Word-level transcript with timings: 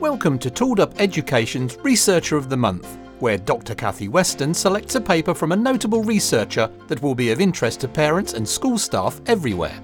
Welcome 0.00 0.38
to 0.38 0.50
Tooled 0.50 0.78
Up 0.78 1.00
Education's 1.00 1.76
Researcher 1.78 2.36
of 2.36 2.48
the 2.48 2.56
Month, 2.56 2.98
where 3.18 3.36
Dr. 3.36 3.74
Kathy 3.74 4.06
Weston 4.06 4.54
selects 4.54 4.94
a 4.94 5.00
paper 5.00 5.34
from 5.34 5.50
a 5.50 5.56
notable 5.56 6.04
researcher 6.04 6.70
that 6.86 7.02
will 7.02 7.16
be 7.16 7.32
of 7.32 7.40
interest 7.40 7.80
to 7.80 7.88
parents 7.88 8.32
and 8.32 8.48
school 8.48 8.78
staff 8.78 9.20
everywhere. 9.26 9.82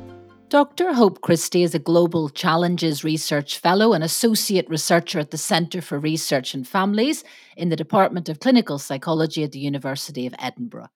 Dr. 0.50 0.92
Hope 0.92 1.21
Christie 1.21 1.64
is 1.64 1.74
a 1.74 1.80
Global 1.80 2.29
Challenges 2.29 3.03
Research 3.03 3.58
Fellow 3.58 3.92
and 3.92 4.04
Associate 4.04 4.71
Researcher 4.71 5.19
at 5.19 5.32
the 5.32 5.37
Centre 5.37 5.82
for 5.82 5.99
Research 5.99 6.54
and 6.54 6.67
Families 6.67 7.24
in 7.56 7.71
the 7.71 7.76
Department 7.76 8.28
of 8.28 8.38
Clinical 8.38 8.78
Psychology 8.78 9.42
at 9.42 9.51
the 9.51 9.58
University 9.58 10.28
of 10.28 10.35
Edinburgh. 10.38 10.90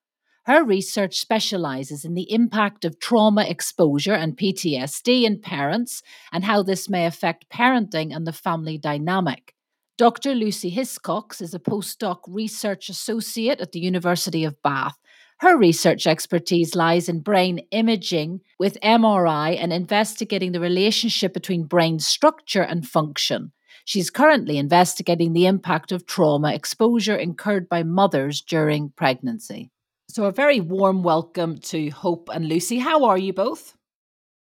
Her 0.48 0.64
research 0.64 1.20
specialises 1.20 2.06
in 2.06 2.14
the 2.14 2.32
impact 2.32 2.86
of 2.86 2.98
trauma 2.98 3.44
exposure 3.44 4.14
and 4.14 4.34
PTSD 4.34 5.24
in 5.24 5.42
parents 5.42 6.02
and 6.32 6.42
how 6.42 6.62
this 6.62 6.88
may 6.88 7.04
affect 7.04 7.50
parenting 7.50 8.16
and 8.16 8.26
the 8.26 8.32
family 8.32 8.78
dynamic. 8.78 9.54
Dr. 9.98 10.34
Lucy 10.34 10.74
Hiscox 10.74 11.42
is 11.42 11.52
a 11.52 11.58
postdoc 11.58 12.20
research 12.26 12.88
associate 12.88 13.60
at 13.60 13.72
the 13.72 13.80
University 13.80 14.42
of 14.42 14.62
Bath. 14.62 14.96
Her 15.40 15.54
research 15.58 16.06
expertise 16.06 16.74
lies 16.74 17.10
in 17.10 17.20
brain 17.20 17.58
imaging 17.70 18.40
with 18.58 18.80
MRI 18.82 19.54
and 19.62 19.70
investigating 19.70 20.52
the 20.52 20.60
relationship 20.60 21.34
between 21.34 21.64
brain 21.64 21.98
structure 21.98 22.62
and 22.62 22.88
function. 22.88 23.52
She's 23.84 24.08
currently 24.08 24.56
investigating 24.56 25.34
the 25.34 25.44
impact 25.44 25.92
of 25.92 26.06
trauma 26.06 26.54
exposure 26.54 27.16
incurred 27.16 27.68
by 27.68 27.82
mothers 27.82 28.40
during 28.40 28.94
pregnancy. 28.96 29.70
So, 30.18 30.24
a 30.24 30.32
very 30.32 30.58
warm 30.58 31.04
welcome 31.04 31.58
to 31.58 31.90
Hope 31.90 32.28
and 32.34 32.48
Lucy. 32.48 32.78
How 32.78 33.04
are 33.04 33.16
you 33.16 33.32
both? 33.32 33.76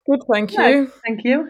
Good, 0.08 0.20
thank 0.32 0.54
you. 0.54 0.92
thank 1.04 1.24
you. 1.24 1.50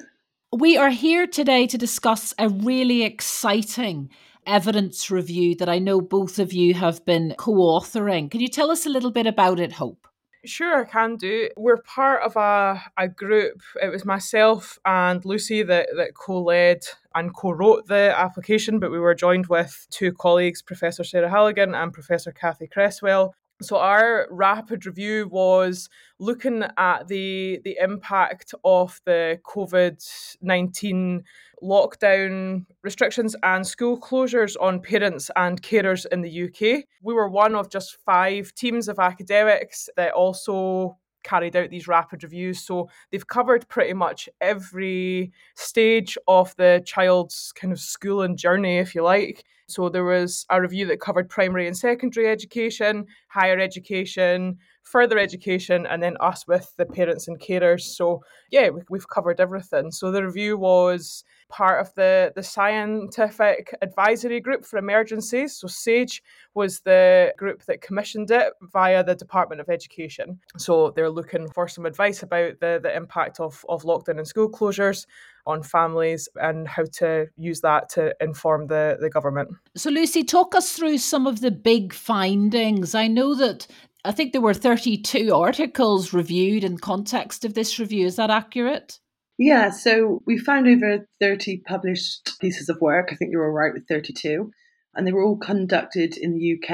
We 0.53 0.77
are 0.77 0.89
here 0.89 1.27
today 1.27 1.67
to 1.67 1.77
discuss 1.77 2.33
a 2.39 2.47
really 2.47 3.03
exciting 3.03 4.09
evidence 4.47 5.11
review 5.11 5.53
that 5.55 5.67
I 5.67 5.79
know 5.79 5.99
both 5.99 6.39
of 6.39 6.53
you 6.53 6.75
have 6.75 7.03
been 7.03 7.35
co 7.37 7.55
authoring. 7.55 8.31
Can 8.31 8.39
you 8.39 8.47
tell 8.47 8.71
us 8.71 8.85
a 8.85 8.89
little 8.89 9.11
bit 9.11 9.27
about 9.27 9.59
it, 9.59 9.73
Hope? 9.73 10.07
Sure, 10.45 10.85
I 10.85 10.89
can 10.89 11.17
do. 11.17 11.49
We're 11.57 11.81
part 11.81 12.23
of 12.23 12.37
a, 12.37 12.81
a 12.97 13.09
group. 13.09 13.63
It 13.83 13.91
was 13.91 14.05
myself 14.05 14.79
and 14.85 15.25
Lucy 15.25 15.61
that, 15.63 15.89
that 15.97 16.13
co 16.13 16.41
led 16.41 16.85
and 17.15 17.35
co 17.35 17.51
wrote 17.51 17.87
the 17.87 18.13
application, 18.17 18.79
but 18.79 18.91
we 18.91 18.99
were 18.99 19.13
joined 19.13 19.47
with 19.47 19.85
two 19.89 20.13
colleagues, 20.13 20.61
Professor 20.61 21.03
Sarah 21.03 21.29
Halligan 21.29 21.75
and 21.75 21.91
Professor 21.91 22.31
Cathy 22.31 22.67
Creswell. 22.67 23.35
So 23.61 23.77
our 23.77 24.27
rapid 24.29 24.85
review 24.85 25.29
was 25.31 25.87
looking 26.19 26.63
at 26.77 27.07
the 27.07 27.61
the 27.63 27.77
impact 27.81 28.53
of 28.65 28.99
the 29.05 29.39
COVID 29.45 29.97
nineteen 30.41 31.23
lockdown 31.63 32.65
restrictions 32.83 33.33
and 33.43 33.65
school 33.65 33.97
closures 33.99 34.55
on 34.59 34.81
parents 34.81 35.31
and 35.37 35.61
carers 35.61 36.05
in 36.11 36.21
the 36.21 36.43
UK. 36.43 36.83
We 37.01 37.13
were 37.13 37.29
one 37.29 37.55
of 37.55 37.69
just 37.69 37.97
five 38.05 38.53
teams 38.55 38.89
of 38.89 38.99
academics 38.99 39.89
that 39.95 40.11
also 40.11 40.97
carried 41.25 41.55
out 41.57 41.69
these 41.69 41.89
rapid 41.89 42.23
reviews. 42.23 42.61
So 42.61 42.89
they've 43.11 43.27
covered 43.27 43.67
pretty 43.67 43.93
much 43.93 44.29
every 44.39 45.33
stage 45.55 46.17
of 46.27 46.55
the 46.55 46.81
child's 46.85 47.51
kind 47.51 47.73
of 47.73 47.79
schooling 47.81 48.37
journey, 48.37 48.77
if 48.77 48.95
you 48.95 49.03
like. 49.03 49.43
So 49.67 49.89
there 49.89 50.05
was 50.05 50.45
a 50.49 50.61
review 50.61 50.85
that 50.87 51.01
covered 51.01 51.27
primary 51.27 51.67
and 51.67 51.75
secondary 51.75 52.29
education, 52.29 53.07
higher 53.27 53.59
education, 53.59 54.59
further 54.85 55.17
education, 55.17 55.85
and 55.85 56.01
then 56.01 56.15
us 56.19 56.47
with 56.47 56.71
the 56.77 56.85
parents 56.85 57.27
and 57.27 57.39
carers. 57.39 57.81
So 57.81 58.21
yeah, 58.51 58.69
we've 58.89 59.09
covered 59.09 59.39
everything. 59.39 59.91
So 59.91 60.11
the 60.11 60.23
review 60.23 60.57
was 60.57 61.23
part 61.49 61.81
of 61.81 61.93
the, 61.95 62.31
the 62.35 62.43
Scientific 62.43 63.75
Advisory 63.81 64.39
Group 64.39 64.65
for 64.65 64.77
Emergencies. 64.77 65.57
So 65.57 65.67
SAGE 65.67 66.23
was 66.53 66.79
the 66.81 67.33
group 67.37 67.63
that 67.65 67.81
commissioned 67.81 68.31
it 68.31 68.53
via 68.61 69.03
the 69.03 69.15
Department 69.15 69.59
of 69.59 69.69
Education. 69.69 70.39
So 70.57 70.91
they're 70.91 71.09
looking 71.09 71.49
for 71.49 71.67
some 71.67 71.85
advice 71.85 72.23
about 72.23 72.59
the, 72.59 72.79
the 72.81 72.95
impact 72.95 73.39
of, 73.39 73.65
of 73.67 73.83
lockdown 73.83 74.17
and 74.17 74.27
school 74.27 74.49
closures 74.49 75.05
on 75.47 75.61
families 75.61 76.27
and 76.35 76.67
how 76.67 76.83
to 76.93 77.27
use 77.37 77.61
that 77.61 77.89
to 77.89 78.15
inform 78.19 78.67
the, 78.67 78.97
the 78.99 79.09
government. 79.09 79.49
So, 79.75 79.89
Lucy, 79.89 80.23
talk 80.23 80.55
us 80.55 80.73
through 80.73 80.97
some 80.97 81.27
of 81.27 81.41
the 81.41 81.51
big 81.51 81.93
findings. 81.93 82.95
I 82.95 83.07
know 83.07 83.35
that 83.35 83.67
I 84.05 84.11
think 84.11 84.31
there 84.31 84.41
were 84.41 84.53
32 84.53 85.33
articles 85.33 86.13
reviewed 86.13 86.63
in 86.63 86.77
context 86.77 87.43
of 87.43 87.55
this 87.55 87.79
review. 87.79 88.05
Is 88.05 88.17
that 88.17 88.29
accurate? 88.29 88.99
Yeah, 89.37 89.71
so 89.71 90.21
we 90.25 90.37
found 90.37 90.67
over 90.67 91.07
30 91.19 91.57
published 91.65 92.39
pieces 92.39 92.69
of 92.69 92.79
work. 92.79 93.09
I 93.11 93.15
think 93.15 93.31
you 93.31 93.39
were 93.39 93.51
right 93.51 93.73
with 93.73 93.87
32. 93.87 94.51
And 94.93 95.05
they 95.05 95.11
were 95.11 95.23
all 95.23 95.37
conducted 95.37 96.17
in 96.17 96.33
the 96.33 96.53
UK. 96.53 96.69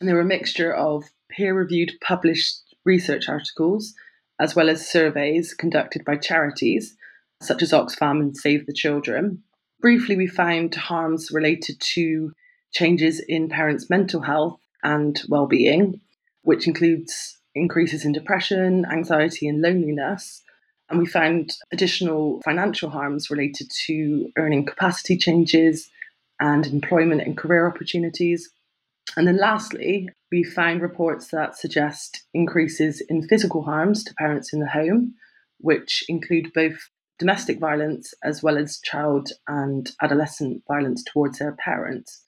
And 0.00 0.08
they 0.08 0.12
were 0.12 0.20
a 0.20 0.24
mixture 0.24 0.74
of 0.74 1.04
peer 1.30 1.54
reviewed 1.54 1.92
published 2.02 2.74
research 2.84 3.28
articles, 3.28 3.94
as 4.40 4.56
well 4.56 4.68
as 4.68 4.90
surveys 4.90 5.54
conducted 5.54 6.04
by 6.04 6.16
charities 6.16 6.96
such 7.42 7.62
as 7.62 7.72
Oxfam 7.72 8.20
and 8.20 8.36
Save 8.36 8.66
the 8.66 8.72
Children. 8.72 9.42
Briefly, 9.80 10.16
we 10.16 10.26
found 10.26 10.74
harms 10.74 11.30
related 11.30 11.80
to 11.80 12.32
changes 12.72 13.22
in 13.26 13.48
parents' 13.48 13.88
mental 13.88 14.20
health 14.20 14.60
and 14.82 15.22
well-being, 15.28 16.00
which 16.42 16.66
includes 16.66 17.38
increases 17.54 18.04
in 18.04 18.12
depression, 18.12 18.84
anxiety, 18.90 19.48
and 19.48 19.60
loneliness. 19.60 20.42
And 20.88 20.98
we 20.98 21.06
found 21.06 21.52
additional 21.72 22.40
financial 22.44 22.90
harms 22.90 23.30
related 23.30 23.70
to 23.86 24.30
earning 24.36 24.66
capacity 24.66 25.16
changes 25.16 25.88
and 26.40 26.66
employment 26.66 27.20
and 27.20 27.36
career 27.36 27.68
opportunities. 27.68 28.50
And 29.16 29.26
then 29.26 29.36
lastly, 29.36 30.08
we 30.30 30.42
found 30.42 30.82
reports 30.82 31.28
that 31.28 31.56
suggest 31.56 32.22
increases 32.32 33.00
in 33.08 33.26
physical 33.26 33.62
harms 33.62 34.04
to 34.04 34.14
parents 34.14 34.52
in 34.52 34.60
the 34.60 34.68
home, 34.68 35.14
which 35.58 36.04
include 36.08 36.52
both 36.54 36.88
domestic 37.18 37.58
violence 37.58 38.14
as 38.24 38.42
well 38.42 38.56
as 38.56 38.80
child 38.80 39.30
and 39.46 39.92
adolescent 40.00 40.62
violence 40.66 41.04
towards 41.04 41.38
their 41.38 41.52
parents. 41.52 42.22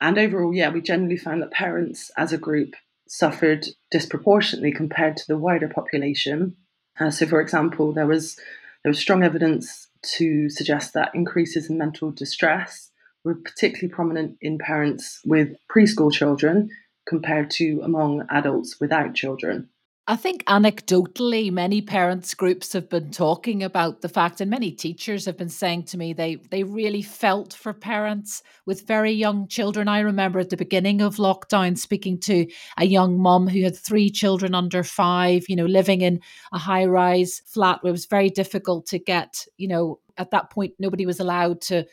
And 0.00 0.18
overall, 0.18 0.52
yeah, 0.54 0.68
we 0.70 0.82
generally 0.82 1.16
found 1.16 1.40
that 1.42 1.50
parents 1.50 2.10
as 2.16 2.32
a 2.32 2.38
group 2.38 2.74
suffered 3.08 3.66
disproportionately 3.90 4.72
compared 4.72 5.16
to 5.16 5.26
the 5.28 5.38
wider 5.38 5.68
population. 5.68 6.56
Uh, 6.98 7.10
so, 7.10 7.26
for 7.26 7.40
example, 7.40 7.92
there 7.92 8.06
was 8.06 8.36
there 8.82 8.90
was 8.90 8.98
strong 8.98 9.22
evidence 9.22 9.88
to 10.16 10.50
suggest 10.50 10.92
that 10.92 11.14
increases 11.14 11.70
in 11.70 11.78
mental 11.78 12.10
distress 12.10 12.90
were 13.24 13.34
particularly 13.34 13.88
prominent 13.88 14.36
in 14.42 14.58
parents 14.58 15.20
with 15.24 15.56
preschool 15.74 16.12
children 16.12 16.68
compared 17.06 17.50
to 17.50 17.80
among 17.82 18.26
adults 18.30 18.78
without 18.80 19.14
children. 19.14 19.68
I 20.06 20.16
think 20.16 20.44
anecdotally, 20.44 21.50
many 21.50 21.80
parents 21.80 22.34
groups 22.34 22.74
have 22.74 22.90
been 22.90 23.10
talking 23.10 23.62
about 23.62 24.02
the 24.02 24.08
fact, 24.08 24.42
and 24.42 24.50
many 24.50 24.70
teachers 24.70 25.24
have 25.24 25.38
been 25.38 25.48
saying 25.48 25.84
to 25.84 25.96
me 25.96 26.12
they 26.12 26.36
they 26.50 26.62
really 26.62 27.00
felt 27.00 27.54
for 27.54 27.72
parents 27.72 28.42
with 28.66 28.86
very 28.86 29.12
young 29.12 29.48
children. 29.48 29.88
I 29.88 30.00
remember 30.00 30.40
at 30.40 30.50
the 30.50 30.58
beginning 30.58 31.00
of 31.00 31.16
lockdown 31.16 31.78
speaking 31.78 32.20
to 32.20 32.46
a 32.76 32.84
young 32.84 33.18
mum 33.18 33.48
who 33.48 33.62
had 33.62 33.78
three 33.78 34.10
children 34.10 34.54
under 34.54 34.84
five, 34.84 35.46
you 35.48 35.56
know, 35.56 35.64
living 35.64 36.02
in 36.02 36.20
a 36.52 36.58
high 36.58 36.84
rise 36.84 37.40
flat 37.46 37.82
where 37.82 37.88
it 37.88 37.92
was 37.92 38.04
very 38.04 38.28
difficult 38.28 38.84
to 38.88 38.98
get, 38.98 39.46
you 39.56 39.68
know, 39.68 40.00
at 40.18 40.30
that 40.32 40.50
point 40.50 40.74
nobody 40.78 41.06
was 41.06 41.18
allowed 41.18 41.62
to 41.62 41.86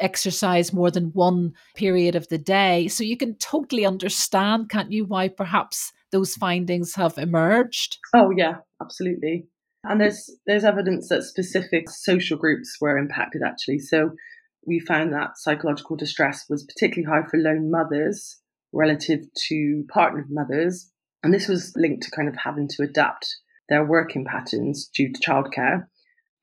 exercise 0.00 0.72
more 0.72 0.90
than 0.90 1.12
one 1.12 1.52
period 1.76 2.16
of 2.16 2.28
the 2.28 2.38
day. 2.38 2.88
So 2.88 3.04
you 3.04 3.16
can 3.16 3.36
totally 3.36 3.86
understand, 3.86 4.70
can't 4.70 4.90
you, 4.90 5.04
why 5.04 5.28
perhaps 5.28 5.92
those 6.14 6.34
findings 6.34 6.94
have 6.94 7.18
emerged? 7.18 7.98
Oh 8.14 8.30
yeah, 8.34 8.58
absolutely. 8.80 9.48
And 9.82 10.00
there's 10.00 10.30
there's 10.46 10.64
evidence 10.64 11.08
that 11.08 11.24
specific 11.24 11.90
social 11.90 12.38
groups 12.38 12.78
were 12.80 12.96
impacted 12.96 13.42
actually. 13.44 13.80
So 13.80 14.12
we 14.64 14.78
found 14.78 15.12
that 15.12 15.36
psychological 15.36 15.96
distress 15.96 16.44
was 16.48 16.64
particularly 16.64 17.12
high 17.12 17.28
for 17.28 17.36
lone 17.36 17.70
mothers 17.70 18.38
relative 18.72 19.20
to 19.48 19.84
partnered 19.92 20.30
mothers. 20.30 20.88
And 21.22 21.34
this 21.34 21.48
was 21.48 21.72
linked 21.76 22.04
to 22.04 22.10
kind 22.12 22.28
of 22.28 22.36
having 22.36 22.68
to 22.68 22.84
adapt 22.84 23.26
their 23.68 23.84
working 23.84 24.24
patterns 24.24 24.88
due 24.94 25.12
to 25.12 25.20
childcare. 25.20 25.86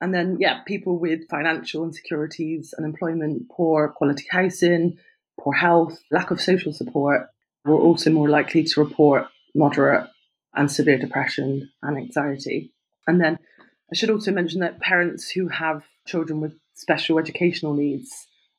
And 0.02 0.14
then, 0.14 0.38
yeah, 0.40 0.62
people 0.66 1.00
with 1.00 1.30
financial 1.30 1.84
insecurities, 1.84 2.74
unemployment, 2.78 3.44
poor 3.50 3.94
quality 3.96 4.26
housing, 4.30 4.98
poor 5.40 5.54
health, 5.54 6.00
lack 6.12 6.32
of 6.32 6.42
social 6.42 6.74
support 6.74 7.28
were 7.64 7.80
also 7.80 8.10
more 8.10 8.30
likely 8.30 8.64
to 8.64 8.80
report 8.80 9.28
moderate 9.56 10.08
and 10.56 10.72
severe 10.72 10.98
depression 10.98 11.70
and 11.82 11.98
anxiety. 11.98 12.72
And 13.08 13.20
then 13.22 13.38
I 13.92 13.96
should 13.96 14.10
also 14.10 14.32
mention 14.32 14.62
that 14.62 14.80
parents 14.80 15.30
who 15.30 15.48
have 15.48 15.84
children 16.08 16.42
with 16.42 16.54
special 16.74 17.20
educational 17.20 17.74
needs 17.74 18.10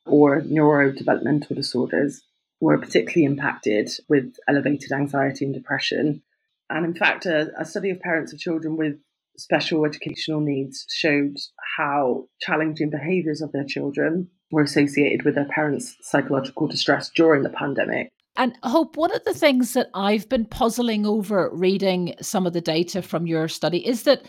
or 0.05 0.41
neurodevelopmental 0.41 1.55
disorders 1.55 2.21
were 2.59 2.77
particularly 2.77 3.25
impacted 3.25 3.89
with 4.07 4.35
elevated 4.47 4.91
anxiety 4.91 5.45
and 5.45 5.53
depression. 5.53 6.21
And 6.69 6.85
in 6.85 6.93
fact, 6.93 7.25
a, 7.25 7.51
a 7.59 7.65
study 7.65 7.89
of 7.89 7.99
parents 7.99 8.31
of 8.31 8.39
children 8.39 8.77
with 8.77 8.97
special 9.37 9.85
educational 9.85 10.39
needs 10.39 10.85
showed 10.89 11.37
how 11.77 12.27
challenging 12.39 12.89
behaviours 12.89 13.41
of 13.41 13.51
their 13.51 13.65
children 13.65 14.29
were 14.51 14.61
associated 14.61 15.23
with 15.23 15.35
their 15.35 15.47
parents' 15.47 15.97
psychological 16.01 16.67
distress 16.67 17.09
during 17.09 17.43
the 17.43 17.49
pandemic. 17.49 18.09
And 18.35 18.57
Hope, 18.63 18.97
one 18.97 19.13
of 19.13 19.23
the 19.25 19.33
things 19.33 19.73
that 19.73 19.89
I've 19.93 20.27
been 20.27 20.45
puzzling 20.45 21.05
over 21.05 21.49
reading 21.53 22.15
some 22.21 22.47
of 22.47 22.53
the 22.53 22.61
data 22.61 23.01
from 23.01 23.27
your 23.27 23.47
study 23.47 23.85
is 23.85 24.03
that 24.03 24.23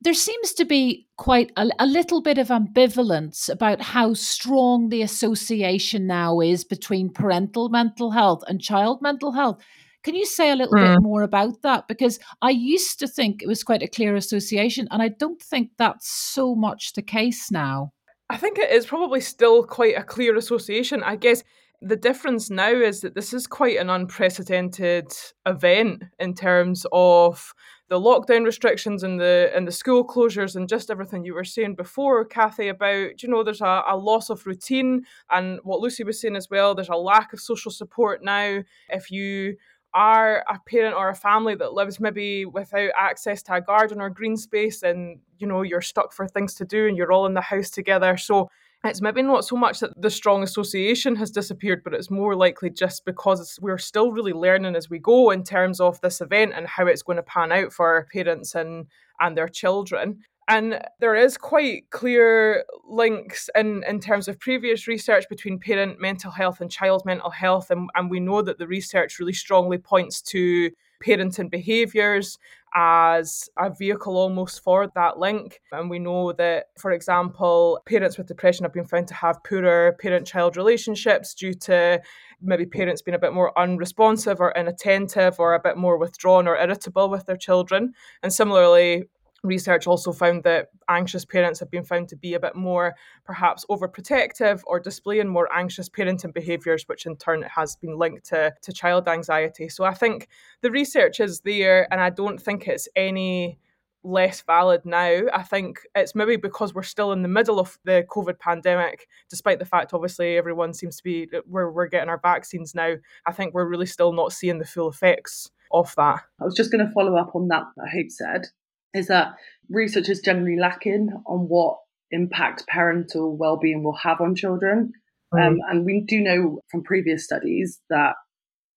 there 0.00 0.14
seems 0.14 0.52
to 0.54 0.64
be 0.64 1.06
quite 1.16 1.52
a, 1.56 1.68
a, 1.78 1.86
little 1.86 2.22
bit 2.22 2.38
of 2.38 2.48
ambivalence 2.48 3.48
about 3.48 3.80
how 3.80 4.14
strong 4.14 4.88
the 4.88 5.02
association 5.02 6.06
now 6.06 6.40
is 6.40 6.64
between 6.64 7.12
parental 7.12 7.68
mental 7.68 8.10
health 8.10 8.42
and 8.48 8.60
child 8.60 9.00
mental 9.00 9.32
health. 9.32 9.62
Can 10.02 10.16
you 10.16 10.26
say 10.26 10.50
a 10.50 10.56
little 10.56 10.74
mm. 10.74 10.84
bit 10.84 10.98
hmm. 10.98 11.04
more 11.04 11.22
about 11.22 11.62
that? 11.62 11.86
Because 11.86 12.18
I 12.40 12.50
used 12.50 12.98
to 12.98 13.06
think 13.06 13.42
it 13.42 13.46
was 13.46 13.62
quite 13.62 13.82
a 13.82 13.88
clear 13.88 14.16
association, 14.16 14.88
and 14.90 15.00
I 15.00 15.08
don't 15.08 15.40
think 15.40 15.70
that's 15.78 16.08
so 16.08 16.56
much 16.56 16.94
the 16.94 17.02
case 17.02 17.52
now. 17.52 17.92
I 18.28 18.36
think 18.36 18.58
it 18.58 18.70
is 18.70 18.86
probably 18.86 19.20
still 19.20 19.62
quite 19.62 19.96
a 19.96 20.02
clear 20.02 20.36
association. 20.36 21.04
I 21.04 21.14
guess 21.14 21.44
the 21.82 21.96
difference 21.96 22.48
now 22.48 22.70
is 22.70 23.00
that 23.00 23.14
this 23.14 23.32
is 23.32 23.46
quite 23.46 23.76
an 23.76 23.90
unprecedented 23.90 25.12
event 25.46 26.04
in 26.20 26.32
terms 26.32 26.86
of 26.92 27.52
the 27.88 28.00
lockdown 28.00 28.44
restrictions 28.44 29.02
and 29.02 29.20
the 29.20 29.50
and 29.54 29.66
the 29.66 29.72
school 29.72 30.06
closures 30.06 30.54
and 30.54 30.68
just 30.68 30.90
everything 30.90 31.24
you 31.24 31.34
were 31.34 31.44
saying 31.44 31.74
before, 31.74 32.24
Kathy, 32.24 32.68
about 32.68 33.22
you 33.22 33.28
know 33.28 33.42
there's 33.42 33.60
a, 33.60 33.82
a 33.88 33.96
loss 33.96 34.30
of 34.30 34.46
routine 34.46 35.04
and 35.30 35.58
what 35.64 35.80
Lucy 35.80 36.04
was 36.04 36.20
saying 36.20 36.36
as 36.36 36.48
well. 36.48 36.74
There's 36.74 36.88
a 36.88 36.96
lack 36.96 37.32
of 37.32 37.40
social 37.40 37.70
support 37.70 38.22
now. 38.22 38.62
If 38.88 39.10
you 39.10 39.56
are 39.92 40.44
a 40.48 40.58
parent 40.66 40.96
or 40.96 41.10
a 41.10 41.14
family 41.14 41.54
that 41.56 41.74
lives 41.74 42.00
maybe 42.00 42.46
without 42.46 42.90
access 42.96 43.42
to 43.42 43.54
a 43.54 43.60
garden 43.60 44.00
or 44.00 44.08
green 44.08 44.36
space 44.36 44.82
and 44.82 45.18
you 45.38 45.46
know 45.46 45.62
you're 45.62 45.82
stuck 45.82 46.12
for 46.12 46.26
things 46.26 46.54
to 46.54 46.64
do 46.64 46.86
and 46.86 46.96
you're 46.96 47.12
all 47.12 47.26
in 47.26 47.34
the 47.34 47.42
house 47.42 47.68
together 47.68 48.16
so 48.16 48.48
it's 48.84 49.00
maybe 49.00 49.22
not 49.22 49.44
so 49.44 49.56
much 49.56 49.80
that 49.80 50.00
the 50.00 50.10
strong 50.10 50.42
association 50.42 51.16
has 51.16 51.30
disappeared, 51.30 51.82
but 51.84 51.94
it's 51.94 52.10
more 52.10 52.34
likely 52.34 52.68
just 52.68 53.04
because 53.04 53.58
we're 53.62 53.78
still 53.78 54.10
really 54.10 54.32
learning 54.32 54.74
as 54.74 54.90
we 54.90 54.98
go 54.98 55.30
in 55.30 55.44
terms 55.44 55.80
of 55.80 56.00
this 56.00 56.20
event 56.20 56.52
and 56.54 56.66
how 56.66 56.86
it's 56.86 57.02
going 57.02 57.16
to 57.16 57.22
pan 57.22 57.52
out 57.52 57.72
for 57.72 58.08
parents 58.12 58.54
and 58.54 58.86
and 59.20 59.36
their 59.36 59.48
children. 59.48 60.18
And 60.48 60.80
there 60.98 61.14
is 61.14 61.38
quite 61.38 61.90
clear 61.90 62.64
links 62.88 63.48
in, 63.54 63.84
in 63.86 64.00
terms 64.00 64.26
of 64.26 64.40
previous 64.40 64.88
research 64.88 65.28
between 65.28 65.60
parent 65.60 66.00
mental 66.00 66.32
health 66.32 66.60
and 66.60 66.70
child 66.70 67.02
mental 67.04 67.30
health. 67.30 67.70
And, 67.70 67.88
and 67.94 68.10
we 68.10 68.18
know 68.18 68.42
that 68.42 68.58
the 68.58 68.66
research 68.66 69.20
really 69.20 69.32
strongly 69.32 69.78
points 69.78 70.20
to 70.22 70.70
parenting 71.04 71.50
behaviours 71.50 72.38
as 72.74 73.48
a 73.58 73.70
vehicle 73.70 74.16
almost 74.16 74.62
for 74.62 74.90
that 74.94 75.18
link. 75.18 75.60
And 75.72 75.90
we 75.90 75.98
know 75.98 76.32
that, 76.32 76.66
for 76.78 76.92
example, 76.92 77.80
parents 77.86 78.16
with 78.16 78.28
depression 78.28 78.64
have 78.64 78.72
been 78.72 78.86
found 78.86 79.08
to 79.08 79.14
have 79.14 79.42
poorer 79.44 79.96
parent 80.00 80.26
child 80.26 80.56
relationships 80.56 81.34
due 81.34 81.54
to 81.54 82.00
maybe 82.40 82.66
parents 82.66 83.02
being 83.02 83.14
a 83.14 83.18
bit 83.18 83.34
more 83.34 83.56
unresponsive 83.58 84.40
or 84.40 84.52
inattentive 84.52 85.38
or 85.38 85.54
a 85.54 85.60
bit 85.60 85.76
more 85.76 85.98
withdrawn 85.98 86.48
or 86.48 86.56
irritable 86.56 87.08
with 87.08 87.26
their 87.26 87.36
children. 87.36 87.92
And 88.22 88.32
similarly, 88.32 89.04
research 89.42 89.86
also 89.86 90.12
found 90.12 90.44
that 90.44 90.68
anxious 90.88 91.24
parents 91.24 91.58
have 91.60 91.70
been 91.70 91.84
found 91.84 92.08
to 92.08 92.16
be 92.16 92.34
a 92.34 92.40
bit 92.40 92.54
more 92.54 92.94
perhaps 93.24 93.64
overprotective 93.70 94.62
or 94.66 94.78
displaying 94.78 95.28
more 95.28 95.52
anxious 95.52 95.88
parenting 95.88 96.32
behaviours, 96.32 96.84
which 96.86 97.06
in 97.06 97.16
turn 97.16 97.42
has 97.42 97.76
been 97.76 97.98
linked 97.98 98.24
to, 98.26 98.52
to 98.62 98.72
child 98.72 99.08
anxiety. 99.08 99.68
So 99.68 99.84
I 99.84 99.94
think 99.94 100.28
the 100.60 100.70
research 100.70 101.20
is 101.20 101.40
there, 101.40 101.88
and 101.92 102.00
I 102.00 102.10
don't 102.10 102.40
think 102.40 102.68
it's 102.68 102.88
any 102.94 103.58
less 104.04 104.42
valid 104.42 104.84
now. 104.84 105.22
I 105.32 105.42
think 105.42 105.80
it's 105.94 106.14
maybe 106.14 106.36
because 106.36 106.74
we're 106.74 106.82
still 106.82 107.12
in 107.12 107.22
the 107.22 107.28
middle 107.28 107.60
of 107.60 107.78
the 107.84 108.04
COVID 108.08 108.38
pandemic, 108.38 109.08
despite 109.30 109.58
the 109.58 109.64
fact 109.64 109.94
obviously 109.94 110.36
everyone 110.36 110.74
seems 110.74 110.96
to 110.96 111.04
be 111.04 111.28
we're 111.46 111.70
we're 111.70 111.86
getting 111.86 112.08
our 112.08 112.20
vaccines 112.20 112.74
now. 112.74 112.94
I 113.26 113.32
think 113.32 113.54
we're 113.54 113.68
really 113.68 113.86
still 113.86 114.12
not 114.12 114.32
seeing 114.32 114.58
the 114.58 114.64
full 114.64 114.90
effects 114.90 115.50
of 115.70 115.94
that. 115.96 116.22
I 116.40 116.44
was 116.44 116.56
just 116.56 116.72
going 116.72 116.84
to 116.84 116.92
follow 116.92 117.16
up 117.16 117.34
on 117.34 117.48
that. 117.48 117.62
I 117.78 117.88
Hope 117.96 118.10
said 118.10 118.46
is 118.94 119.08
that 119.08 119.34
research 119.68 120.08
is 120.08 120.20
generally 120.20 120.58
lacking 120.58 121.10
on 121.26 121.48
what 121.48 121.78
impact 122.10 122.66
parental 122.68 123.36
well-being 123.36 123.82
will 123.82 123.96
have 123.96 124.20
on 124.20 124.34
children. 124.34 124.92
Um, 125.32 125.60
and 125.70 125.86
we 125.86 126.04
do 126.06 126.20
know 126.20 126.60
from 126.70 126.82
previous 126.82 127.24
studies 127.24 127.80
that 127.88 128.16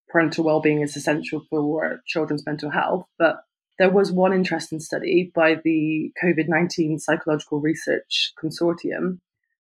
parental 0.10 0.46
well-being 0.46 0.82
is 0.82 0.96
essential 0.96 1.42
for 1.50 2.00
children's 2.08 2.46
mental 2.46 2.70
health. 2.70 3.06
But 3.20 3.42
there 3.78 3.90
was 3.90 4.12
one 4.12 4.32
interesting 4.32 4.80
study 4.80 5.32
by 5.36 5.56
the 5.66 6.12
COVID-19 6.24 7.02
Psychological 7.02 7.60
Research 7.60 8.32
Consortium, 8.42 9.20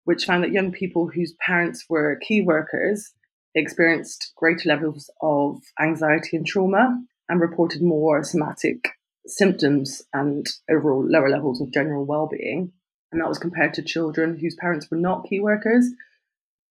which 0.03 0.25
found 0.25 0.44
that 0.44 0.51
young 0.51 0.71
people 0.71 1.07
whose 1.07 1.33
parents 1.39 1.86
were 1.89 2.19
key 2.21 2.44
workers 2.44 3.13
experienced 3.56 4.33
greater 4.36 4.69
levels 4.69 5.09
of 5.21 5.62
anxiety 5.80 6.38
and 6.38 6.45
trauma 6.45 7.01
and 7.30 7.42
reported 7.42 7.81
more 7.81 8.24
somatic 8.24 8.89
symptoms 9.27 10.01
and 10.13 10.45
overall 10.69 11.06
lower 11.06 11.30
levels 11.30 11.62
of 11.62 11.74
general 11.74 12.06
well-being 12.06 12.72
and 13.12 13.22
that 13.22 13.30
was 13.30 13.38
compared 13.38 13.74
to 13.74 13.81
children 13.81 14.38
whose 14.38 14.56
parents 14.60 14.88
were 14.92 14.98
not 14.98 15.25
key 15.30 15.39
workers. 15.39 15.89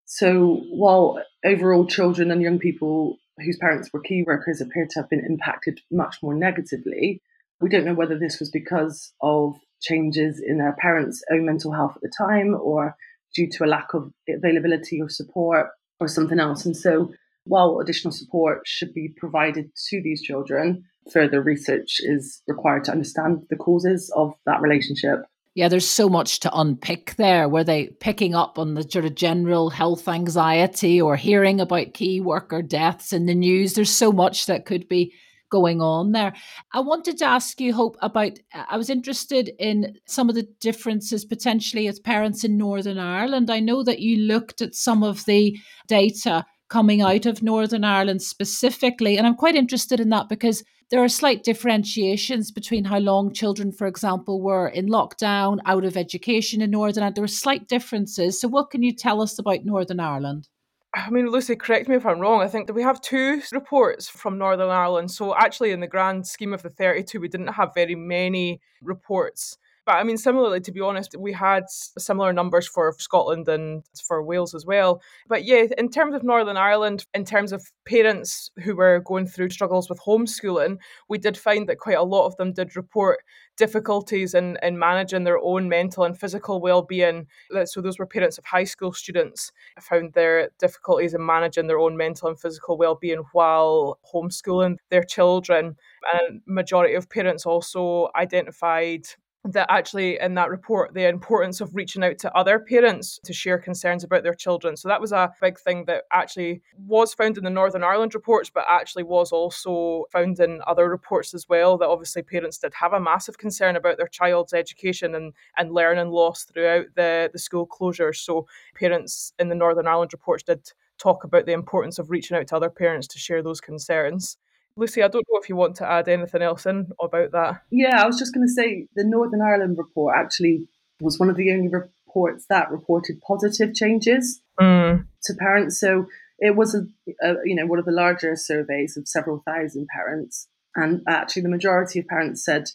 So 0.05 0.61
while 0.71 1.23
overall 1.45 1.85
children 1.85 2.31
and 2.31 2.41
young 2.41 2.59
people 2.59 3.17
whose 3.39 3.57
parents 3.57 3.89
were 3.93 4.01
key 4.01 4.23
workers 4.25 4.61
appear 4.61 4.85
to 4.89 4.99
have 4.99 5.09
been 5.09 5.25
impacted 5.25 5.79
much 5.91 6.17
more 6.21 6.35
negatively 6.35 7.21
we 7.63 7.69
don't 7.69 7.85
know 7.85 7.93
whether 7.93 8.19
this 8.19 8.41
was 8.41 8.49
because 8.49 9.13
of 9.21 9.55
changes 9.81 10.41
in 10.45 10.57
their 10.57 10.75
parents' 10.79 11.23
own 11.31 11.45
mental 11.45 11.71
health 11.71 11.93
at 11.95 12.01
the 12.01 12.11
time 12.15 12.55
or 12.61 12.95
due 13.33 13.49
to 13.49 13.63
a 13.63 13.65
lack 13.65 13.93
of 13.93 14.11
availability 14.29 15.01
or 15.01 15.09
support 15.09 15.69
or 15.99 16.09
something 16.09 16.41
else. 16.41 16.65
And 16.65 16.75
so 16.75 17.13
while 17.45 17.79
additional 17.79 18.11
support 18.11 18.63
should 18.65 18.93
be 18.93 19.13
provided 19.15 19.71
to 19.89 20.01
these 20.01 20.21
children 20.21 20.83
further 21.11 21.41
research 21.41 21.99
is 21.99 22.41
required 22.47 22.83
to 22.85 22.91
understand 22.91 23.43
the 23.49 23.55
causes 23.55 24.11
of 24.15 24.33
that 24.45 24.61
relationship. 24.61 25.25
Yeah, 25.55 25.67
there's 25.67 25.87
so 25.87 26.09
much 26.09 26.39
to 26.41 26.51
unpick 26.57 27.15
there. 27.17 27.47
Were 27.47 27.63
they 27.63 27.87
picking 27.99 28.33
up 28.33 28.57
on 28.57 28.73
the 28.73 28.83
sort 28.89 29.05
of 29.05 29.13
general 29.13 29.69
health 29.69 30.07
anxiety 30.07 30.99
or 30.99 31.15
hearing 31.15 31.61
about 31.61 31.93
key 31.93 32.19
worker 32.19 32.63
deaths 32.63 33.13
in 33.13 33.27
the 33.27 33.35
news? 33.35 33.73
There's 33.73 33.95
so 33.95 34.11
much 34.11 34.47
that 34.47 34.65
could 34.65 34.87
be 34.87 35.13
going 35.51 35.79
on 35.79 36.13
there. 36.13 36.33
I 36.73 36.79
wanted 36.79 37.19
to 37.19 37.25
ask 37.25 37.61
you, 37.61 37.73
Hope, 37.75 37.95
about 38.01 38.39
I 38.51 38.75
was 38.75 38.89
interested 38.89 39.51
in 39.59 39.95
some 40.07 40.27
of 40.27 40.33
the 40.33 40.47
differences 40.59 41.23
potentially 41.23 41.87
as 41.87 41.99
parents 41.99 42.43
in 42.43 42.57
Northern 42.57 42.97
Ireland. 42.97 43.51
I 43.51 43.59
know 43.59 43.83
that 43.83 43.99
you 43.99 44.17
looked 44.17 44.63
at 44.63 44.73
some 44.73 45.03
of 45.03 45.23
the 45.25 45.55
data 45.87 46.43
coming 46.69 47.03
out 47.03 47.27
of 47.27 47.43
Northern 47.43 47.83
Ireland 47.83 48.23
specifically, 48.23 49.15
and 49.15 49.27
I'm 49.27 49.35
quite 49.35 49.53
interested 49.53 49.99
in 49.99 50.09
that 50.09 50.27
because 50.27 50.63
there 50.93 51.03
are 51.03 51.09
slight 51.09 51.43
differentiations 51.43 52.51
between 52.51 52.85
how 52.85 52.99
long 52.99 53.33
children, 53.33 53.71
for 53.71 53.87
example, 53.87 54.39
were 54.39 54.67
in 54.67 54.89
lockdown, 54.89 55.57
out 55.65 55.85
of 55.85 55.97
education 55.97 56.61
in 56.61 56.69
Northern 56.69 57.01
Ireland. 57.01 57.15
There 57.15 57.23
are 57.23 57.27
slight 57.27 57.67
differences. 57.67 58.39
So, 58.39 58.47
what 58.47 58.69
can 58.69 58.83
you 58.83 58.93
tell 58.93 59.19
us 59.19 59.39
about 59.39 59.65
Northern 59.65 59.99
Ireland? 59.99 60.49
I 60.93 61.09
mean, 61.09 61.31
Lucy, 61.31 61.55
correct 61.55 61.89
me 61.89 61.95
if 61.95 62.05
I'm 62.05 62.19
wrong. 62.19 62.41
I 62.41 62.47
think 62.47 62.67
that 62.67 62.75
we 62.75 62.83
have 62.83 63.01
two 63.01 63.41
reports 63.51 64.07
from 64.07 64.37
Northern 64.37 64.69
Ireland. 64.69 65.09
So, 65.09 65.35
actually, 65.35 65.71
in 65.71 65.79
the 65.79 65.87
grand 65.87 66.27
scheme 66.27 66.53
of 66.53 66.61
the 66.61 66.69
32, 66.69 67.19
we 67.19 67.27
didn't 67.27 67.47
have 67.47 67.73
very 67.73 67.95
many 67.95 68.61
reports 68.79 69.57
but 69.85 69.93
I 69.93 70.03
mean, 70.03 70.17
similarly, 70.17 70.61
to 70.61 70.71
be 70.71 70.81
honest, 70.81 71.15
we 71.17 71.33
had 71.33 71.63
similar 71.69 72.31
numbers 72.33 72.67
for 72.67 72.93
Scotland 72.97 73.47
and 73.49 73.83
for 74.07 74.23
Wales 74.23 74.53
as 74.53 74.65
well. 74.65 75.01
But 75.27 75.43
yeah, 75.43 75.65
in 75.77 75.89
terms 75.89 76.15
of 76.15 76.23
Northern 76.23 76.57
Ireland, 76.57 77.05
in 77.13 77.25
terms 77.25 77.51
of 77.51 77.71
parents 77.85 78.49
who 78.63 78.75
were 78.75 79.01
going 79.01 79.27
through 79.27 79.49
struggles 79.49 79.89
with 79.89 79.99
homeschooling, 80.01 80.77
we 81.09 81.17
did 81.17 81.37
find 81.37 81.67
that 81.67 81.79
quite 81.79 81.97
a 81.97 82.03
lot 82.03 82.27
of 82.27 82.37
them 82.37 82.53
did 82.53 82.75
report 82.75 83.19
difficulties 83.55 84.33
in, 84.33 84.57
in 84.63 84.79
managing 84.79 85.25
their 85.25 85.37
own 85.37 85.69
mental 85.69 86.05
and 86.05 86.19
physical 86.19 86.59
well-being. 86.59 87.27
So 87.65 87.81
those 87.81 87.99
were 87.99 88.07
parents 88.07 88.37
of 88.37 88.45
high 88.45 88.63
school 88.63 88.93
students 88.93 89.51
found 89.79 90.13
their 90.13 90.49
difficulties 90.59 91.13
in 91.13 91.23
managing 91.25 91.67
their 91.67 91.77
own 91.77 91.95
mental 91.95 92.29
and 92.29 92.39
physical 92.39 92.77
well-being 92.77 93.23
while 93.33 93.99
homeschooling 94.11 94.77
their 94.89 95.03
children. 95.03 95.75
And 96.13 96.41
majority 96.47 96.95
of 96.95 97.09
parents 97.09 97.45
also 97.45 98.09
identified 98.15 99.05
that 99.45 99.67
actually 99.69 100.19
in 100.19 100.35
that 100.35 100.49
report 100.49 100.93
the 100.93 101.07
importance 101.07 101.59
of 101.59 101.75
reaching 101.75 102.03
out 102.03 102.17
to 102.17 102.33
other 102.35 102.59
parents 102.59 103.19
to 103.23 103.33
share 103.33 103.57
concerns 103.57 104.03
about 104.03 104.23
their 104.23 104.33
children. 104.33 104.77
So 104.77 104.87
that 104.87 105.01
was 105.01 105.11
a 105.11 105.33
big 105.41 105.59
thing 105.59 105.83
that 105.85 106.03
actually 106.13 106.61
was 106.77 107.13
found 107.13 107.37
in 107.37 107.43
the 107.43 107.49
northern 107.49 107.83
ireland 107.83 108.13
reports 108.13 108.49
but 108.49 108.65
actually 108.67 109.03
was 109.03 109.31
also 109.31 110.05
found 110.11 110.39
in 110.39 110.61
other 110.67 110.89
reports 110.89 111.33
as 111.33 111.47
well 111.49 111.77
that 111.77 111.89
obviously 111.89 112.21
parents 112.21 112.57
did 112.57 112.73
have 112.73 112.93
a 112.93 112.99
massive 112.99 113.37
concern 113.37 113.75
about 113.75 113.97
their 113.97 114.07
child's 114.07 114.53
education 114.53 115.15
and, 115.15 115.33
and 115.57 115.73
learning 115.73 116.09
loss 116.09 116.43
throughout 116.43 116.85
the, 116.95 117.29
the 117.33 117.39
school 117.39 117.67
closures 117.67 118.17
so 118.17 118.47
parents 118.75 119.33
in 119.39 119.49
the 119.49 119.55
northern 119.55 119.87
ireland 119.87 120.13
reports 120.13 120.43
did 120.43 120.71
talk 120.97 121.23
about 121.23 121.45
the 121.45 121.53
importance 121.53 121.99
of 121.99 122.09
reaching 122.09 122.37
out 122.37 122.47
to 122.47 122.55
other 122.55 122.69
parents 122.69 123.07
to 123.07 123.19
share 123.19 123.41
those 123.41 123.61
concerns 123.61 124.37
Lucy, 124.75 125.03
I 125.03 125.07
don't 125.07 125.25
know 125.31 125.39
if 125.39 125.49
you 125.49 125.55
want 125.55 125.75
to 125.77 125.89
add 125.89 126.07
anything 126.07 126.41
else 126.41 126.65
in 126.65 126.89
about 127.01 127.31
that. 127.31 127.61
Yeah, 127.69 128.01
I 128.01 128.07
was 128.07 128.17
just 128.17 128.33
going 128.33 128.47
to 128.47 128.51
say 128.51 128.87
the 128.95 129.03
Northern 129.03 129.41
Ireland 129.41 129.77
report 129.77 130.15
actually 130.17 130.67
was 130.99 131.19
one 131.19 131.29
of 131.29 131.35
the 131.35 131.51
only 131.51 131.67
reports 131.67 132.45
that 132.49 132.71
reported 132.71 133.21
positive 133.21 133.73
changes 133.73 134.41
Mm. 134.59 135.07
to 135.23 135.33
parents. 135.33 135.79
So 135.79 136.05
it 136.37 136.55
was 136.55 136.75
a, 136.75 136.81
a 137.25 137.35
you 137.43 137.55
know 137.55 137.65
one 137.65 137.79
of 137.79 137.85
the 137.85 137.91
larger 137.91 138.35
surveys 138.35 138.95
of 138.97 139.07
several 139.07 139.41
thousand 139.47 139.87
parents, 139.87 140.47
and 140.75 141.01
actually 141.07 141.41
the 141.41 141.49
majority 141.49 141.99
of 141.99 142.07
parents 142.07 142.45
said 142.45 142.69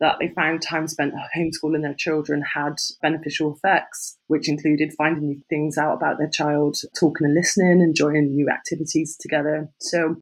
that 0.00 0.16
they 0.20 0.28
found 0.28 0.60
time 0.60 0.86
spent 0.86 1.14
homeschooling 1.34 1.80
their 1.80 1.94
children 1.94 2.42
had 2.42 2.74
beneficial 3.00 3.54
effects, 3.54 4.18
which 4.26 4.48
included 4.50 4.92
finding 4.98 5.28
new 5.28 5.40
things 5.48 5.78
out 5.78 5.94
about 5.94 6.18
their 6.18 6.28
child, 6.28 6.76
talking 6.98 7.24
and 7.24 7.34
listening, 7.34 7.80
enjoying 7.80 8.34
new 8.34 8.50
activities 8.50 9.16
together. 9.18 9.70
So, 9.80 10.16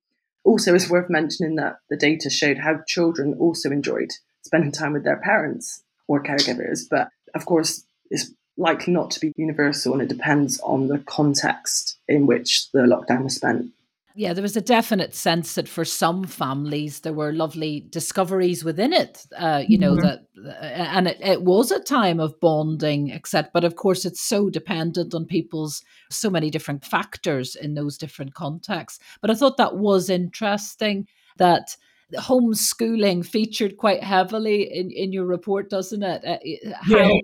also, 0.44 0.74
it's 0.74 0.90
worth 0.90 1.08
mentioning 1.08 1.56
that 1.56 1.76
the 1.88 1.96
data 1.96 2.28
showed 2.28 2.58
how 2.58 2.80
children 2.86 3.36
also 3.38 3.70
enjoyed 3.70 4.10
spending 4.42 4.72
time 4.72 4.92
with 4.92 5.04
their 5.04 5.20
parents 5.20 5.82
or 6.08 6.22
caregivers. 6.22 6.80
But 6.90 7.08
of 7.34 7.46
course, 7.46 7.84
it's 8.10 8.30
likely 8.56 8.92
not 8.92 9.10
to 9.12 9.20
be 9.20 9.32
universal 9.36 9.92
and 9.92 10.02
it 10.02 10.08
depends 10.08 10.60
on 10.60 10.88
the 10.88 10.98
context 10.98 11.98
in 12.08 12.26
which 12.26 12.70
the 12.72 12.80
lockdown 12.80 13.24
was 13.24 13.36
spent. 13.36 13.70
Yeah, 14.14 14.34
there 14.34 14.42
was 14.42 14.56
a 14.56 14.60
definite 14.60 15.14
sense 15.14 15.54
that 15.54 15.68
for 15.68 15.84
some 15.86 16.24
families 16.24 17.00
there 17.00 17.14
were 17.14 17.32
lovely 17.32 17.86
discoveries 17.88 18.62
within 18.62 18.92
it. 18.92 19.24
Uh, 19.36 19.62
you 19.66 19.78
know 19.78 19.94
Mhm. 19.96 20.02
that, 20.02 20.26
uh, 20.44 20.50
and 20.52 21.08
it, 21.08 21.18
it 21.22 21.42
was 21.42 21.70
a 21.70 21.80
time 21.80 22.20
of 22.20 22.38
bonding, 22.40 23.10
etc. 23.12 23.50
But 23.54 23.64
of 23.64 23.76
course, 23.76 24.04
it's 24.04 24.20
so 24.20 24.50
dependent 24.50 25.14
on 25.14 25.24
people's 25.24 25.82
so 26.10 26.28
many 26.28 26.50
different 26.50 26.84
factors 26.84 27.54
in 27.56 27.74
those 27.74 27.96
different 27.96 28.34
contexts. 28.34 28.98
But 29.22 29.30
I 29.30 29.34
thought 29.34 29.56
that 29.56 29.76
was 29.76 30.10
interesting 30.10 31.06
that 31.38 31.74
homeschooling 32.18 33.24
featured 33.24 33.78
quite 33.78 34.02
heavily 34.04 34.64
in, 34.74 34.90
in 34.90 35.12
your 35.12 35.24
report, 35.24 35.70
doesn't 35.70 36.02
it? 36.02 36.22
Uh, 36.24 36.38
it- 36.42 36.74
how 36.74 36.98
Yeah. 36.98 37.18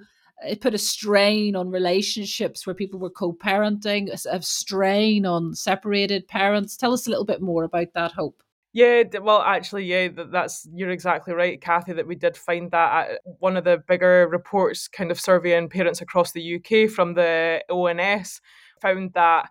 It 0.45 0.61
put 0.61 0.75
a 0.75 0.79
strain 0.79 1.57
on 1.57 1.71
relationships 1.71 2.67
where 2.67 2.75
people 2.75 3.01
were 3.01 3.11
co-parenting, 3.11 4.09
a 4.27 4.43
strain 4.43 5.27
on 5.27 5.55
separated 5.55 6.29
parents. 6.29 6.77
Tell 6.77 6.93
us 6.93 7.07
a 7.07 7.11
little 7.11 7.25
bit 7.25 7.43
more 7.43 7.65
about 7.65 7.89
that, 7.95 8.13
Hope. 8.13 8.43
Yeah, 8.73 9.03
well, 9.21 9.41
actually, 9.41 9.87
yeah, 9.87 10.09
that, 10.09 10.31
that's 10.31 10.69
you're 10.73 10.91
exactly 10.91 11.35
right, 11.35 11.61
Kathy. 11.61 11.95
That 11.95 12.07
we 12.07 12.15
did 12.15 12.37
find 12.37 12.71
that 12.71 13.11
at 13.11 13.21
one 13.41 13.57
of 13.57 13.65
the 13.65 13.83
bigger 13.89 14.29
reports, 14.29 14.87
kind 14.89 15.11
of 15.11 15.19
surveying 15.19 15.69
parents 15.69 16.01
across 16.01 16.33
the 16.33 16.57
UK 16.57 16.91
from 16.91 17.15
the 17.15 17.65
ONS, 17.71 18.41
found 18.81 19.15
that 19.15 19.49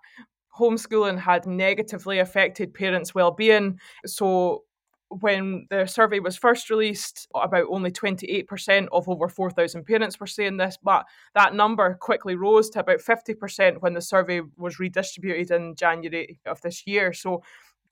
homeschooling 0.57 1.19
had 1.19 1.45
negatively 1.45 2.19
affected 2.19 2.73
parents' 2.73 3.13
well-being. 3.13 3.79
So 4.05 4.63
when 5.09 5.67
the 5.69 5.85
survey 5.85 6.19
was 6.19 6.37
first 6.37 6.69
released, 6.69 7.27
about 7.33 7.67
only 7.69 7.91
28% 7.91 8.87
of 8.91 9.07
over 9.07 9.29
4,000 9.29 9.85
parents 9.85 10.19
were 10.19 10.27
saying 10.27 10.57
this, 10.57 10.77
but 10.81 11.05
that 11.33 11.53
number 11.53 11.93
quickly 11.95 12.35
rose 12.35 12.69
to 12.71 12.79
about 12.79 12.99
50% 12.99 13.81
when 13.81 13.93
the 13.93 14.01
survey 14.01 14.41
was 14.57 14.79
redistributed 14.79 15.51
in 15.51 15.75
January 15.75 16.39
of 16.45 16.61
this 16.61 16.85
year. 16.85 17.13
So 17.13 17.41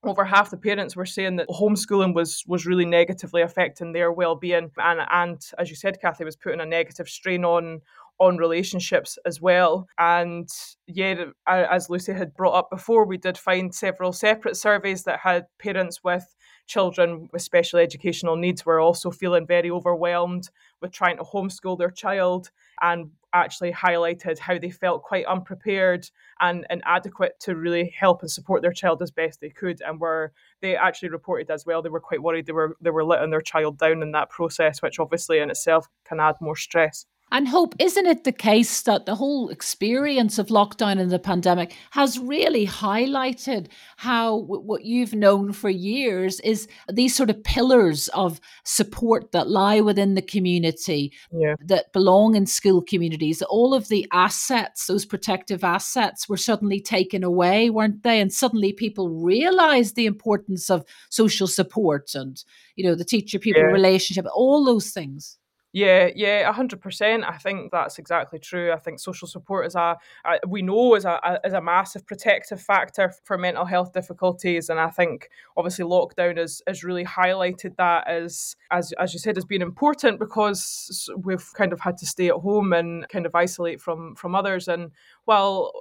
over 0.04 0.26
half 0.26 0.52
the 0.52 0.58
parents 0.58 0.96
were 0.96 1.06
saying 1.06 1.38
that 1.38 1.48
homeschooling 1.50 2.14
was 2.14 2.44
was 2.48 2.66
really 2.66 2.86
negatively 2.86 3.42
affecting 3.42 3.92
their 3.92 4.12
well-being 4.12 4.70
and 4.78 5.00
and 5.12 5.42
as 5.58 5.70
you 5.70 5.76
said 5.76 6.00
Kathy 6.00 6.24
was 6.24 6.36
putting 6.36 6.62
a 6.62 6.66
negative 6.66 7.10
strain 7.10 7.44
on 7.44 7.82
on 8.20 8.38
relationships 8.38 9.18
as 9.26 9.42
well 9.42 9.88
and 9.98 10.48
yeah 10.88 11.26
as 11.48 11.90
Lucy 11.90 12.14
had 12.14 12.36
brought 12.36 12.54
up 12.54 12.70
before 12.70 13.06
we 13.06 13.18
did 13.18 13.38
find 13.38 13.74
several 13.74 14.14
separate 14.14 14.56
surveys 14.56 15.04
that 15.04 15.20
had 15.20 15.46
parents 15.60 16.04
with 16.04 16.36
children 16.66 17.30
with 17.32 17.42
special 17.42 17.80
educational 17.80 18.36
needs 18.36 18.66
were 18.66 18.80
also 18.80 19.12
feeling 19.12 19.46
very 19.46 19.70
overwhelmed 19.70 20.50
with 20.82 20.92
trying 20.92 21.18
to 21.18 21.24
homeschool 21.24 21.78
their 21.78 21.92
child 21.92 22.50
and 22.82 23.12
actually 23.34 23.72
highlighted 23.72 24.40
how 24.40 24.58
they 24.58 24.70
felt 24.70 25.04
quite 25.04 25.26
unprepared 25.26 26.10
and 26.40 26.66
inadequate 26.70 27.38
to 27.40 27.56
really 27.56 27.94
help 27.98 28.22
and 28.22 28.32
support 28.32 28.62
their 28.62 28.72
child 28.72 29.02
as 29.02 29.12
best 29.12 29.42
they 29.42 29.50
could 29.50 29.82
and 29.82 30.00
were 30.00 30.32
they 30.62 30.76
actually 30.76 31.10
reported 31.10 31.52
as 31.52 31.66
well 31.66 31.82
they 31.82 31.90
were 31.90 32.00
quite 32.00 32.24
worried 32.24 32.46
they 32.46 32.54
were 32.54 32.78
they 32.82 32.90
were 32.90 33.04
letting 33.04 33.30
their 33.30 33.42
child 33.42 33.78
down 33.78 34.02
in 34.02 34.12
that 34.14 34.30
process 34.30 34.82
which 34.82 35.00
obviously 35.00 35.40
in 35.40 35.50
itself 35.50 35.88
can 36.06 36.20
add 36.20 36.36
more 36.40 36.56
stress 36.56 37.06
And 37.32 37.48
Hope, 37.48 37.76
isn't 37.80 38.06
it 38.06 38.24
the 38.24 38.32
case 38.32 38.82
that 38.84 39.06
the 39.06 39.16
whole 39.16 39.50
experience 39.50 40.38
of 40.38 40.48
lockdown 40.48 41.00
and 41.00 41.12
the 41.12 41.20
pandemic 41.20 41.76
has 41.92 42.20
really 42.20 42.68
highlighted 42.68 43.68
how 43.98 44.38
what 44.38 44.86
you've 44.86 45.14
known 45.14 45.52
for 45.52 45.70
years 45.70 46.40
is 46.42 46.68
these 46.92 47.16
sort 47.16 47.32
of 47.32 47.44
pillars 47.44 48.10
of 48.10 48.40
support 48.64 49.32
that 49.32 49.50
lie 49.50 49.82
within 49.82 50.14
the 50.14 50.22
community 50.22 51.12
yeah 51.32 51.56
that 51.68 51.92
belong 51.94 52.36
in 52.36 52.46
school 52.46 52.82
communities? 52.82 53.42
All 53.42 53.74
of 53.74 53.88
the 53.88 54.08
assets, 54.12 54.86
those 54.86 55.06
protective 55.06 55.64
assets, 55.64 56.30
were 56.30 56.38
suddenly 56.38 56.80
taken 56.80 57.24
away, 57.24 57.70
weren't 57.72 58.04
they? 58.04 58.22
And 58.22 58.32
suddenly 58.32 58.72
people 58.72 59.10
realized 59.10 59.96
the 59.96 60.06
importance 60.06 60.70
of 60.70 60.86
social 61.10 61.48
support 61.48 62.14
and, 62.14 62.42
you 62.76 62.86
know, 62.86 62.96
the 62.96 63.04
teacher 63.04 63.40
pupil 63.40 63.64
Yeah. 63.64 63.70
relationship, 63.72 64.26
all 64.34 64.64
those 64.64 64.92
things. 64.92 65.40
Yeah, 65.78 66.10
yeah, 66.16 66.50
hundred 66.54 66.80
percent. 66.80 67.26
I 67.26 67.38
think 67.38 67.70
that's 67.74 68.00
exactly 68.00 68.40
true. 68.40 68.72
I 68.72 68.78
think 68.80 68.98
social 68.98 69.28
support 69.28 69.66
is 69.66 69.76
a, 69.76 69.98
a 70.24 70.40
we 70.48 70.62
know 70.62 70.96
is 70.96 71.04
a, 71.04 71.20
a 71.22 71.40
is 71.46 71.52
a 71.52 71.60
massive 71.60 72.06
protective 72.08 72.62
factor 72.62 73.12
for 73.26 73.38
mental 73.38 73.66
health 73.66 73.92
difficulties, 73.92 74.70
and 74.70 74.80
I 74.80 74.90
think 74.90 75.28
obviously 75.58 75.84
lockdown 75.84 76.38
has 76.38 76.62
has 76.66 76.86
really 76.86 77.04
highlighted 77.04 77.76
that 77.76 78.08
as 78.08 78.56
as 78.72 78.94
as 79.00 79.12
you 79.14 79.20
said 79.20 79.36
has 79.36 79.44
been 79.44 79.62
important 79.62 80.18
because 80.18 81.10
we've 81.26 81.52
kind 81.56 81.74
of 81.74 81.82
had 81.82 81.98
to 81.98 82.06
stay 82.06 82.30
at 82.30 82.36
home 82.36 82.72
and 82.72 83.10
kind 83.10 83.26
of 83.26 83.36
isolate 83.36 83.82
from 83.82 84.16
from 84.16 84.34
others. 84.34 84.70
And 84.70 84.92
while 85.26 85.74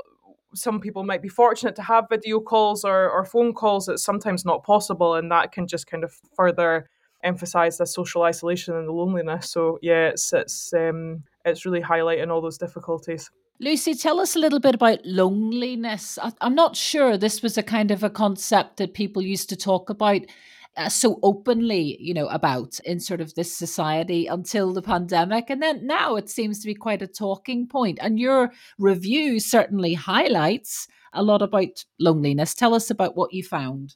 some 0.54 0.80
people 0.80 1.04
might 1.04 1.22
be 1.22 1.28
fortunate 1.28 1.76
to 1.76 1.82
have 1.82 2.06
video 2.10 2.40
calls 2.40 2.84
or, 2.84 3.10
or 3.10 3.24
phone 3.24 3.52
calls, 3.52 3.88
it's 3.88 4.04
sometimes 4.04 4.44
not 4.44 4.64
possible, 4.64 5.14
and 5.14 5.30
that 5.30 5.52
can 5.52 5.68
just 5.68 5.86
kind 5.86 6.02
of 6.02 6.12
further 6.36 6.88
emphasize 7.24 7.78
the 7.78 7.86
social 7.86 8.22
isolation 8.22 8.76
and 8.76 8.86
the 8.86 8.92
loneliness. 8.92 9.50
So 9.50 9.78
yeah, 9.82 10.08
it's 10.08 10.32
it's 10.32 10.72
um, 10.72 11.24
it's 11.44 11.64
really 11.64 11.80
highlighting 11.80 12.30
all 12.30 12.40
those 12.40 12.58
difficulties. 12.58 13.30
Lucy, 13.60 13.94
tell 13.94 14.18
us 14.18 14.34
a 14.34 14.40
little 14.40 14.60
bit 14.60 14.74
about 14.74 15.04
loneliness. 15.04 16.18
I, 16.20 16.32
I'm 16.40 16.54
not 16.54 16.76
sure 16.76 17.16
this 17.16 17.40
was 17.40 17.56
a 17.56 17.62
kind 17.62 17.90
of 17.90 18.02
a 18.02 18.10
concept 18.10 18.78
that 18.78 18.94
people 18.94 19.22
used 19.22 19.48
to 19.50 19.56
talk 19.56 19.90
about 19.90 20.22
uh, 20.76 20.88
so 20.88 21.20
openly, 21.22 21.96
you 22.00 22.12
know, 22.12 22.26
about 22.28 22.80
in 22.80 22.98
sort 22.98 23.20
of 23.20 23.34
this 23.34 23.56
society 23.56 24.26
until 24.26 24.72
the 24.72 24.82
pandemic. 24.82 25.50
And 25.50 25.62
then 25.62 25.86
now 25.86 26.16
it 26.16 26.28
seems 26.28 26.58
to 26.60 26.66
be 26.66 26.74
quite 26.74 27.02
a 27.02 27.06
talking 27.06 27.68
point. 27.68 27.98
And 28.00 28.18
your 28.18 28.50
review 28.78 29.38
certainly 29.38 29.94
highlights 29.94 30.88
a 31.12 31.22
lot 31.22 31.42
about 31.42 31.84
loneliness. 32.00 32.54
Tell 32.54 32.74
us 32.74 32.90
about 32.90 33.16
what 33.16 33.32
you 33.32 33.44
found. 33.44 33.94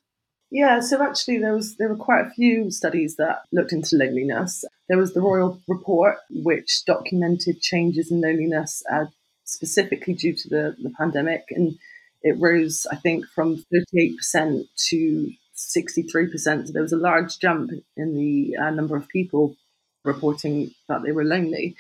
Yeah, 0.51 0.81
so 0.81 1.03
actually 1.03 1.39
there 1.39 1.55
was 1.55 1.77
there 1.77 1.89
were 1.89 1.97
quite 1.97 2.27
a 2.27 2.31
few 2.31 2.71
studies 2.71 3.17
that 3.17 3.43
looked 3.53 3.73
into 3.73 3.97
loneliness. 3.97 4.65
There 4.89 4.97
was 4.97 5.13
the 5.13 5.21
Royal 5.21 5.61
Report, 5.69 6.17
which 6.31 6.85
documented 6.87 7.61
changes 7.61 8.11
in 8.11 8.23
loneliness 8.23 8.83
uh, 8.91 9.07
specifically 9.45 10.15
due 10.15 10.35
to 10.35 10.49
the, 10.49 10.77
the 10.83 10.91
pandemic, 10.91 11.45
and 11.51 11.79
it 12.23 12.37
rose, 12.39 12.87
I 12.91 12.97
think, 12.97 13.27
from 13.27 13.65
38% 13.73 14.65
to 14.89 15.33
63%. 15.55 16.67
So 16.67 16.73
there 16.73 16.83
was 16.83 16.93
a 16.93 16.97
large 16.97 17.39
jump 17.39 17.71
in 17.97 18.17
the 18.17 18.57
uh, 18.57 18.71
number 18.71 18.97
of 18.97 19.09
people 19.09 19.57
reporting 20.05 20.73
that 20.89 21.03
they 21.03 21.13
were 21.13 21.25
lonely. 21.25 21.77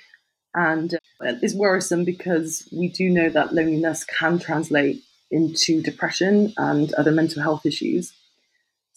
And 0.54 0.94
uh, 0.94 1.34
it's 1.42 1.54
worrisome 1.54 2.04
because 2.04 2.68
we 2.72 2.88
do 2.88 3.08
know 3.08 3.28
that 3.30 3.54
loneliness 3.54 4.04
can 4.04 4.38
translate 4.38 5.02
into 5.30 5.82
depression 5.82 6.52
and 6.56 6.92
other 6.94 7.12
mental 7.12 7.42
health 7.42 7.66
issues. 7.66 8.12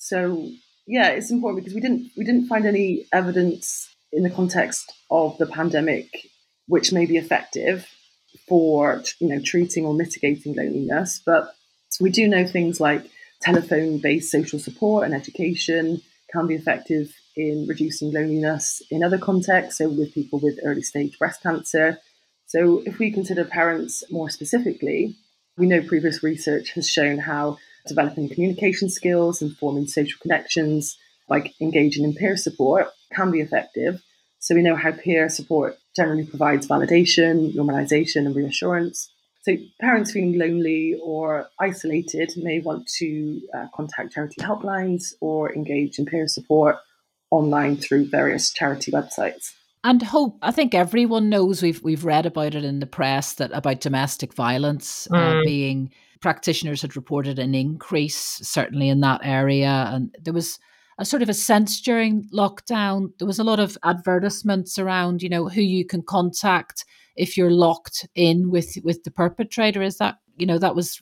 So 0.02 0.50
yeah, 0.88 1.10
it's 1.10 1.30
important 1.30 1.64
because 1.64 1.76
we 1.76 1.80
didn't 1.80 2.12
we 2.18 2.26
didn't 2.26 2.48
find 2.48 2.66
any 2.66 3.06
evidence 3.14 3.88
in 4.12 4.24
the 4.24 4.32
context 4.32 4.92
of 5.12 5.38
the 5.38 5.46
pandemic 5.46 6.08
which 6.68 6.92
may 6.92 7.06
be 7.06 7.18
effective 7.18 7.88
for 8.48 9.04
you 9.20 9.30
know 9.30 9.40
treating 9.40 9.86
or 9.86 9.94
mitigating 9.94 10.56
loneliness, 10.56 11.22
but 11.24 11.54
we 12.00 12.10
do 12.10 12.28
know 12.28 12.48
things 12.48 12.82
like 12.82 13.12
telephone-based 13.42 14.32
social 14.32 14.58
support 14.58 15.06
and 15.06 15.14
education 15.14 16.02
can 16.32 16.48
be 16.48 16.56
effective 16.56 17.14
in 17.36 17.68
reducing 17.68 18.12
loneliness 18.12 18.82
in 18.90 19.04
other 19.04 19.20
contexts, 19.20 19.78
so 19.78 19.88
with 19.88 20.16
people 20.16 20.40
with 20.40 20.60
early 20.64 20.82
stage 20.82 21.18
breast 21.20 21.44
cancer. 21.44 22.00
So 22.48 22.82
if 22.88 22.98
we 22.98 23.12
consider 23.12 23.46
parents 23.46 24.04
more 24.10 24.32
specifically, 24.32 25.16
we 25.58 25.68
know 25.68 25.84
previous 25.84 26.24
research 26.24 26.72
has 26.72 26.90
shown 26.90 27.20
how 27.20 27.60
developing 27.88 28.30
communication 28.30 28.90
skills 28.90 29.42
and 29.42 29.56
forming 29.58 29.88
social 29.88 30.20
connections, 30.22 30.98
like 31.30 31.54
engaging 31.62 32.04
in 32.04 32.14
peer 32.14 32.38
support, 32.38 32.88
can 33.14 33.32
be 33.32 33.40
effective. 33.40 34.02
So 34.40 34.56
we 34.56 34.64
know 34.64 34.76
how 34.76 34.92
peer 34.92 35.30
support 35.30 35.78
generally 35.96 36.26
provides 36.26 36.68
validation, 36.68 37.54
normalization, 37.54 38.26
and 38.26 38.36
reassurance. 38.36 39.12
So 39.44 39.56
parents 39.80 40.12
feeling 40.12 40.38
lonely 40.38 41.00
or 41.04 41.48
isolated 41.60 42.32
may 42.38 42.60
want 42.60 42.88
to 43.00 43.42
uh, 43.56 43.68
contact 43.74 44.14
charity 44.14 44.40
helplines 44.42 45.14
or 45.20 45.54
engage 45.54 45.98
in 45.98 46.06
peer 46.06 46.28
support 46.28 46.78
online 47.32 47.78
through 47.78 48.10
various 48.10 48.52
charity 48.52 48.92
websites. 48.92 49.54
And 49.84 50.02
hope, 50.02 50.38
I 50.42 50.52
think 50.52 50.76
everyone 50.76 51.30
knows 51.30 51.64
we've 51.64 51.82
we've 51.82 52.06
read 52.06 52.26
about 52.26 52.54
it 52.54 52.64
in 52.64 52.80
the 52.80 52.86
press 52.86 53.34
that 53.34 53.52
about 53.52 53.82
domestic 53.82 54.34
violence 54.34 55.08
uh, 55.12 55.16
mm. 55.16 55.40
uh, 55.40 55.44
being 55.44 55.92
practitioners 56.22 56.84
had 56.84 56.96
reported 56.96 57.40
an 57.40 57.56
increase 57.56 58.40
certainly 58.44 58.90
in 58.90 59.02
that 59.02 59.22
area, 59.24 59.90
and 59.92 60.16
there 60.22 60.34
was 60.34 60.60
a 61.00 61.06
sort 61.06 61.24
of 61.24 61.30
a 61.30 61.34
sense 61.34 61.82
during 61.82 62.30
lockdown. 62.32 63.08
There 63.18 63.28
was 63.28 63.40
a 63.40 63.44
lot 63.44 63.60
of 63.60 63.76
advertisements 63.84 64.78
around, 64.78 65.24
you 65.24 65.30
know, 65.30 65.50
who 65.50 65.62
you 65.62 65.84
can 65.84 66.04
contact 66.04 66.86
if 67.16 67.36
you're 67.36 67.52
locked 67.52 68.08
in 68.14 68.52
with 68.52 68.78
with 68.84 69.04
the 69.04 69.12
perpetrator. 69.12 69.82
Is 69.82 69.98
that 69.98 70.18
you 70.38 70.46
know 70.46 70.60
that 70.60 70.76
was 70.76 71.02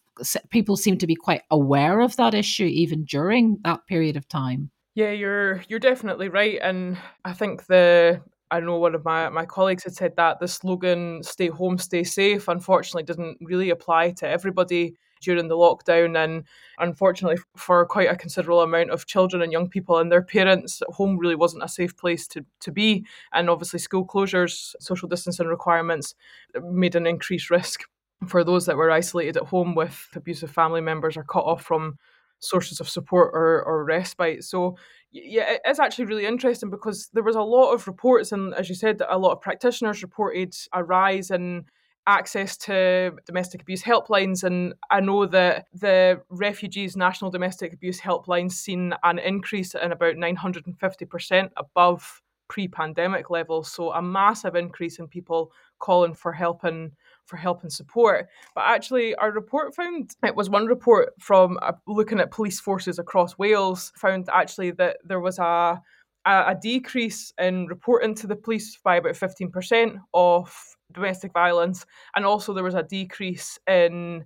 people 0.51 0.77
seem 0.77 0.97
to 0.99 1.07
be 1.07 1.15
quite 1.15 1.41
aware 1.51 1.99
of 1.99 2.15
that 2.15 2.33
issue 2.33 2.65
even 2.65 3.03
during 3.03 3.57
that 3.65 3.85
period 3.87 4.15
of 4.15 4.25
time. 4.29 4.71
Yeah, 4.95 5.11
you're 5.11 5.63
you're 5.67 5.79
definitely 5.79 6.29
right, 6.29 6.59
and 6.61 6.97
I 7.25 7.33
think 7.33 7.65
the 7.65 8.21
I 8.51 8.59
know 8.59 8.77
one 8.77 8.95
of 8.95 9.05
my, 9.05 9.29
my 9.29 9.45
colleagues 9.45 9.83
had 9.83 9.95
said 9.95 10.15
that 10.15 10.39
the 10.39 10.47
slogan 10.47 11.21
"Stay 11.23 11.47
home, 11.47 11.77
stay 11.77 12.03
safe" 12.03 12.47
unfortunately 12.47 13.03
didn't 13.03 13.37
really 13.41 13.69
apply 13.69 14.11
to 14.11 14.27
everybody 14.27 14.95
during 15.21 15.49
the 15.49 15.57
lockdown, 15.57 16.17
and 16.17 16.45
unfortunately 16.79 17.37
for 17.55 17.85
quite 17.85 18.09
a 18.09 18.15
considerable 18.15 18.61
amount 18.61 18.89
of 18.89 19.05
children 19.05 19.41
and 19.41 19.51
young 19.51 19.67
people 19.69 19.97
and 19.97 20.11
their 20.11 20.21
parents, 20.21 20.81
home 20.89 21.17
really 21.17 21.35
wasn't 21.35 21.63
a 21.63 21.67
safe 21.67 21.95
place 21.97 22.27
to 22.29 22.45
to 22.61 22.71
be, 22.71 23.05
and 23.33 23.49
obviously 23.49 23.79
school 23.79 24.05
closures, 24.05 24.75
social 24.79 25.07
distancing 25.09 25.47
requirements 25.47 26.15
uh, 26.55 26.61
made 26.61 26.95
an 26.95 27.05
increased 27.05 27.49
risk 27.49 27.81
for 28.27 28.43
those 28.43 28.65
that 28.65 28.77
were 28.77 28.91
isolated 28.91 29.37
at 29.37 29.47
home 29.47 29.75
with 29.75 30.09
abusive 30.15 30.51
family 30.51 30.81
members 30.81 31.15
or 31.15 31.23
cut 31.23 31.43
off 31.45 31.63
from 31.63 31.97
sources 32.39 32.79
of 32.79 32.89
support 32.89 33.31
or, 33.33 33.63
or 33.63 33.83
respite. 33.83 34.43
So 34.43 34.77
yeah, 35.11 35.53
it 35.53 35.61
is 35.67 35.79
actually 35.79 36.05
really 36.05 36.25
interesting 36.25 36.69
because 36.69 37.09
there 37.13 37.23
was 37.23 37.35
a 37.35 37.41
lot 37.41 37.73
of 37.73 37.87
reports, 37.87 38.31
and 38.31 38.53
as 38.53 38.69
you 38.69 38.75
said, 38.75 39.01
a 39.07 39.17
lot 39.17 39.31
of 39.31 39.41
practitioners 39.41 40.03
reported 40.03 40.55
a 40.73 40.83
rise 40.83 41.31
in 41.31 41.65
access 42.07 42.57
to 42.57 43.11
domestic 43.25 43.61
abuse 43.61 43.83
helplines. 43.83 44.43
And 44.43 44.73
I 44.89 44.99
know 44.99 45.25
that 45.27 45.65
the 45.73 46.21
Refuge's 46.29 46.97
National 46.97 47.29
Domestic 47.29 47.73
Abuse 47.73 48.01
Helpline 48.01 48.51
seen 48.51 48.93
an 49.03 49.19
increase 49.19 49.75
in 49.75 49.91
about 49.91 50.15
950% 50.15 51.49
above 51.55 52.21
pre 52.47 52.67
pandemic 52.67 53.29
levels. 53.29 53.71
So 53.71 53.91
a 53.91 54.01
massive 54.01 54.55
increase 54.55 54.97
in 54.99 55.07
people 55.07 55.51
calling 55.77 56.15
for 56.15 56.33
help 56.33 56.63
and 56.63 56.91
for 57.29 57.37
help 57.37 57.61
and 57.61 57.71
support. 57.71 58.27
But 58.55 58.65
actually, 58.65 59.15
our 59.15 59.31
report 59.31 59.75
found 59.75 60.15
it 60.23 60.35
was 60.35 60.49
one 60.49 60.65
report 60.65 61.13
from 61.19 61.59
uh, 61.61 61.73
looking 61.87 62.19
at 62.19 62.31
police 62.31 62.59
forces 62.59 62.99
across 62.99 63.37
Wales 63.37 63.93
found 63.95 64.27
actually 64.33 64.71
that 64.71 64.97
there 65.05 65.19
was 65.19 65.39
a 65.39 65.81
a, 66.25 66.55
decrease 66.61 67.33
in 67.39 67.65
reporting 67.67 68.13
to 68.13 68.27
the 68.27 68.35
police 68.35 68.77
by 68.83 68.97
about 68.97 69.13
15% 69.13 69.97
of 70.13 70.53
domestic 70.91 71.33
violence 71.33 71.85
and 72.15 72.25
also 72.25 72.53
there 72.53 72.63
was 72.63 72.75
a 72.75 72.83
decrease 72.83 73.57
in 73.67 74.25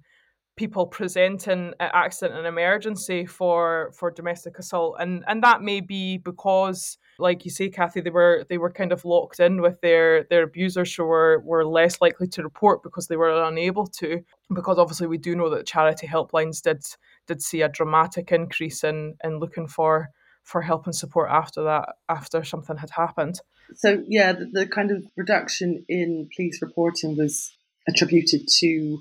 people 0.55 0.85
presenting 0.85 1.73
at 1.79 1.91
accident 1.93 2.37
and 2.37 2.47
emergency 2.47 3.25
for 3.25 3.91
for 3.93 4.11
domestic 4.11 4.57
assault 4.59 4.95
and 4.99 5.23
and 5.27 5.43
that 5.43 5.61
may 5.61 5.81
be 5.81 6.17
because 6.17 6.97
like 7.19 7.45
you 7.45 7.51
say 7.51 7.69
Kathy 7.69 8.01
they 8.01 8.09
were 8.09 8.45
they 8.49 8.57
were 8.57 8.71
kind 8.71 8.91
of 8.91 9.05
locked 9.05 9.39
in 9.39 9.61
with 9.61 9.79
their 9.81 10.23
their 10.23 10.43
abusers 10.43 10.93
who 10.93 11.03
were 11.03 11.41
were 11.45 11.65
less 11.65 12.01
likely 12.01 12.27
to 12.27 12.43
report 12.43 12.83
because 12.83 13.07
they 13.07 13.15
were 13.15 13.43
unable 13.43 13.87
to 13.87 14.23
because 14.53 14.77
obviously 14.77 15.07
we 15.07 15.17
do 15.17 15.35
know 15.35 15.49
that 15.49 15.65
charity 15.65 16.07
helplines 16.07 16.61
did 16.61 16.83
did 17.27 17.41
see 17.41 17.61
a 17.61 17.69
dramatic 17.69 18.31
increase 18.31 18.83
in 18.83 19.15
in 19.23 19.39
looking 19.39 19.67
for 19.67 20.09
for 20.43 20.61
help 20.61 20.85
and 20.85 20.95
support 20.95 21.29
after 21.31 21.63
that 21.63 21.89
after 22.09 22.43
something 22.43 22.77
had 22.77 22.89
happened 22.89 23.39
so 23.75 24.03
yeah 24.07 24.33
the, 24.33 24.45
the 24.51 24.67
kind 24.67 24.91
of 24.91 25.03
reduction 25.15 25.85
in 25.87 26.29
police 26.35 26.61
reporting 26.61 27.15
was 27.15 27.55
attributed 27.87 28.47
to 28.47 28.99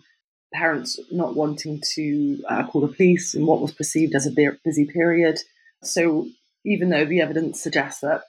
parents 0.53 1.01
not 1.11 1.35
wanting 1.35 1.81
to 1.95 2.43
uh, 2.49 2.67
call 2.67 2.83
the 2.83 2.95
police 2.95 3.35
in 3.35 3.47
what 3.47 3.61
was 3.61 3.73
perceived 3.73 4.15
as 4.15 4.27
a 4.27 4.51
busy 4.65 4.85
period. 4.85 5.39
So 5.83 6.29
even 6.65 6.91
though 6.91 7.05
the 7.05 7.21
evidence 7.21 7.61
suggests 7.61 8.01
that 8.01 8.23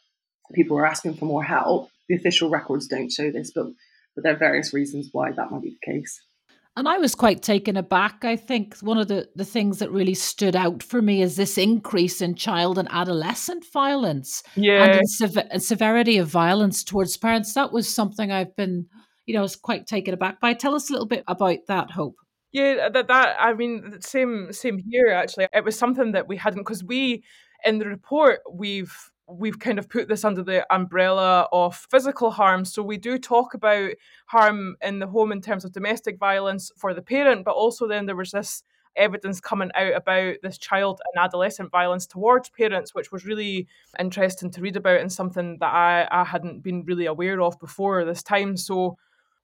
people 0.53 0.77
are 0.77 0.85
asking 0.85 1.15
for 1.15 1.25
more 1.25 1.43
help, 1.43 1.89
the 2.09 2.15
official 2.15 2.49
records 2.49 2.87
don't 2.87 3.11
show 3.11 3.31
this, 3.31 3.51
but, 3.53 3.67
but 4.15 4.23
there 4.23 4.33
are 4.33 4.37
various 4.37 4.73
reasons 4.73 5.09
why 5.11 5.31
that 5.31 5.51
might 5.51 5.61
be 5.61 5.77
the 5.81 5.91
case. 5.91 6.21
And 6.75 6.87
I 6.87 6.97
was 6.97 7.13
quite 7.13 7.43
taken 7.43 7.77
aback. 7.77 8.25
I 8.25 8.35
think 8.35 8.77
one 8.79 8.97
of 8.97 9.07
the, 9.07 9.29
the 9.35 9.45
things 9.45 9.77
that 9.77 9.91
really 9.91 10.15
stood 10.15 10.55
out 10.55 10.81
for 10.81 11.03
me 11.03 11.21
is 11.21 11.35
this 11.35 11.57
increase 11.57 12.19
in 12.19 12.33
child 12.33 12.79
and 12.79 12.87
adolescent 12.91 13.63
violence 13.71 14.41
yeah. 14.55 14.83
and, 14.85 15.07
sev- 15.07 15.61
severity 15.61 16.17
of 16.17 16.27
violence 16.27 16.83
towards 16.83 17.15
parents. 17.15 17.53
That 17.53 17.71
was 17.71 17.93
something 17.93 18.31
I've 18.31 18.55
been 18.55 18.87
you 19.25 19.33
know, 19.33 19.39
I 19.39 19.43
was 19.43 19.55
quite 19.55 19.87
taken 19.87 20.13
aback 20.13 20.39
by. 20.39 20.53
Tell 20.53 20.75
us 20.75 20.89
a 20.89 20.93
little 20.93 21.07
bit 21.07 21.23
about 21.27 21.59
that, 21.67 21.91
Hope. 21.91 22.15
Yeah, 22.51 22.89
that 22.89 23.07
that 23.07 23.35
I 23.39 23.53
mean, 23.53 23.99
same 24.01 24.51
same 24.51 24.77
here. 24.77 25.07
Actually, 25.07 25.47
it 25.53 25.63
was 25.63 25.77
something 25.77 26.11
that 26.11 26.27
we 26.27 26.37
hadn't 26.37 26.61
because 26.61 26.83
we 26.83 27.23
in 27.65 27.79
the 27.79 27.87
report 27.87 28.39
we've 28.51 29.11
we've 29.27 29.59
kind 29.59 29.79
of 29.79 29.89
put 29.89 30.07
this 30.07 30.25
under 30.25 30.43
the 30.43 30.65
umbrella 30.73 31.47
of 31.51 31.75
physical 31.89 32.31
harm. 32.31 32.65
So 32.65 32.83
we 32.83 32.97
do 32.97 33.17
talk 33.17 33.53
about 33.53 33.91
harm 34.27 34.75
in 34.81 34.99
the 34.99 35.07
home 35.07 35.31
in 35.31 35.41
terms 35.41 35.63
of 35.63 35.71
domestic 35.71 36.19
violence 36.19 36.71
for 36.77 36.93
the 36.93 37.01
parent, 37.01 37.45
but 37.45 37.55
also 37.55 37.87
then 37.87 38.05
there 38.05 38.17
was 38.17 38.31
this 38.31 38.63
evidence 38.95 39.39
coming 39.39 39.71
out 39.75 39.95
about 39.95 40.35
this 40.43 40.57
child 40.57 41.01
and 41.05 41.23
adolescent 41.23 41.71
violence 41.71 42.05
towards 42.05 42.49
parents, 42.49 42.93
which 42.93 43.11
was 43.11 43.25
really 43.25 43.67
interesting 43.99 44.51
to 44.51 44.61
read 44.61 44.75
about 44.75 44.99
and 44.99 45.11
something 45.11 45.57
that 45.59 45.73
I, 45.73 46.07
I 46.11 46.23
hadn't 46.23 46.61
been 46.61 46.83
really 46.85 47.05
aware 47.05 47.41
of 47.41 47.59
before 47.59 48.05
this 48.05 48.23
time. 48.23 48.57
So 48.57 48.97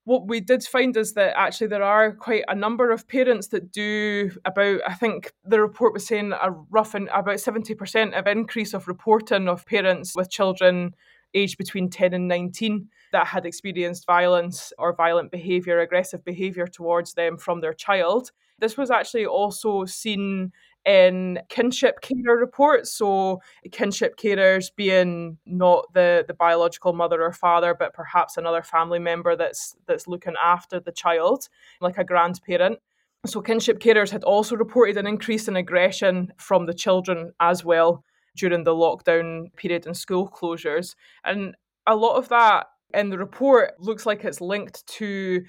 what 0.10 0.28
we 0.28 0.40
did 0.40 0.64
find 0.64 0.98
is 0.98 1.14
that 1.14 1.38
actually 1.38 1.68
there 1.68 1.84
are 1.84 2.12
quite 2.12 2.44
a 2.48 2.56
number 2.56 2.90
of 2.90 3.08
parents 3.08 3.50
that 3.50 3.72
do 3.72 4.32
about 4.44 4.82
i 4.88 4.94
think 4.96 5.32
the 5.46 5.62
report 5.62 5.94
was 5.94 6.08
saying 6.08 6.32
a 6.32 6.50
rough 6.72 6.96
and 6.96 7.08
about 7.10 7.36
70% 7.36 8.18
of 8.18 8.26
increase 8.26 8.74
of 8.74 8.88
reporting 8.88 9.48
of 9.48 9.68
parents 9.68 10.16
with 10.16 10.32
children 10.32 10.96
aged 11.36 11.60
between 11.60 11.92
10 11.92 12.16
and 12.16 12.28
19 12.28 12.88
that 13.12 13.28
had 13.28 13.46
experienced 13.46 14.08
violence 14.08 14.74
or 14.80 14.96
violent 14.96 15.30
behavior 15.30 15.80
aggressive 15.80 16.26
behavior 16.26 16.66
towards 16.66 17.14
them 17.14 17.38
from 17.38 17.62
their 17.62 17.74
child. 17.74 18.32
This 18.58 18.78
was 18.78 18.90
actually 18.90 19.28
also 19.28 19.86
seen 19.86 20.52
in 20.86 21.40
kinship 21.50 22.02
carer 22.02 22.38
reports. 22.38 22.92
So 22.94 23.42
kinship 23.72 24.18
carers 24.18 24.68
being 24.76 25.38
not 25.46 25.86
the, 25.94 26.26
the 26.28 26.34
biological 26.34 26.94
mother 26.94 27.22
or 27.22 27.34
father, 27.34 27.76
but 27.78 27.94
perhaps 27.94 28.38
another 28.38 28.64
family 28.64 29.00
member 29.00 29.36
that's 29.36 29.76
that's 29.88 30.08
looking 30.08 30.36
after 30.44 30.80
the 30.80 30.92
child, 30.92 31.48
like 31.82 31.98
a 31.98 32.04
grandparent. 32.04 32.80
So 33.26 33.42
kinship 33.42 33.80
carers 33.80 34.12
had 34.12 34.24
also 34.24 34.56
reported 34.56 34.98
an 34.98 35.06
increase 35.06 35.48
in 35.48 35.58
aggression 35.58 36.32
from 36.38 36.66
the 36.66 36.74
children 36.74 37.34
as 37.40 37.66
well 37.66 38.04
during 38.38 38.64
the 38.64 38.74
lockdown 38.74 39.54
period 39.58 39.86
and 39.86 39.98
school 39.98 40.30
closures. 40.30 40.96
And 41.26 41.56
a 41.86 41.96
lot 41.96 42.16
of 42.16 42.30
that 42.30 42.68
in 42.94 43.10
the 43.10 43.18
report 43.18 43.80
looks 43.80 44.06
like 44.06 44.24
it's 44.24 44.42
linked 44.42 44.86
to 44.88 45.44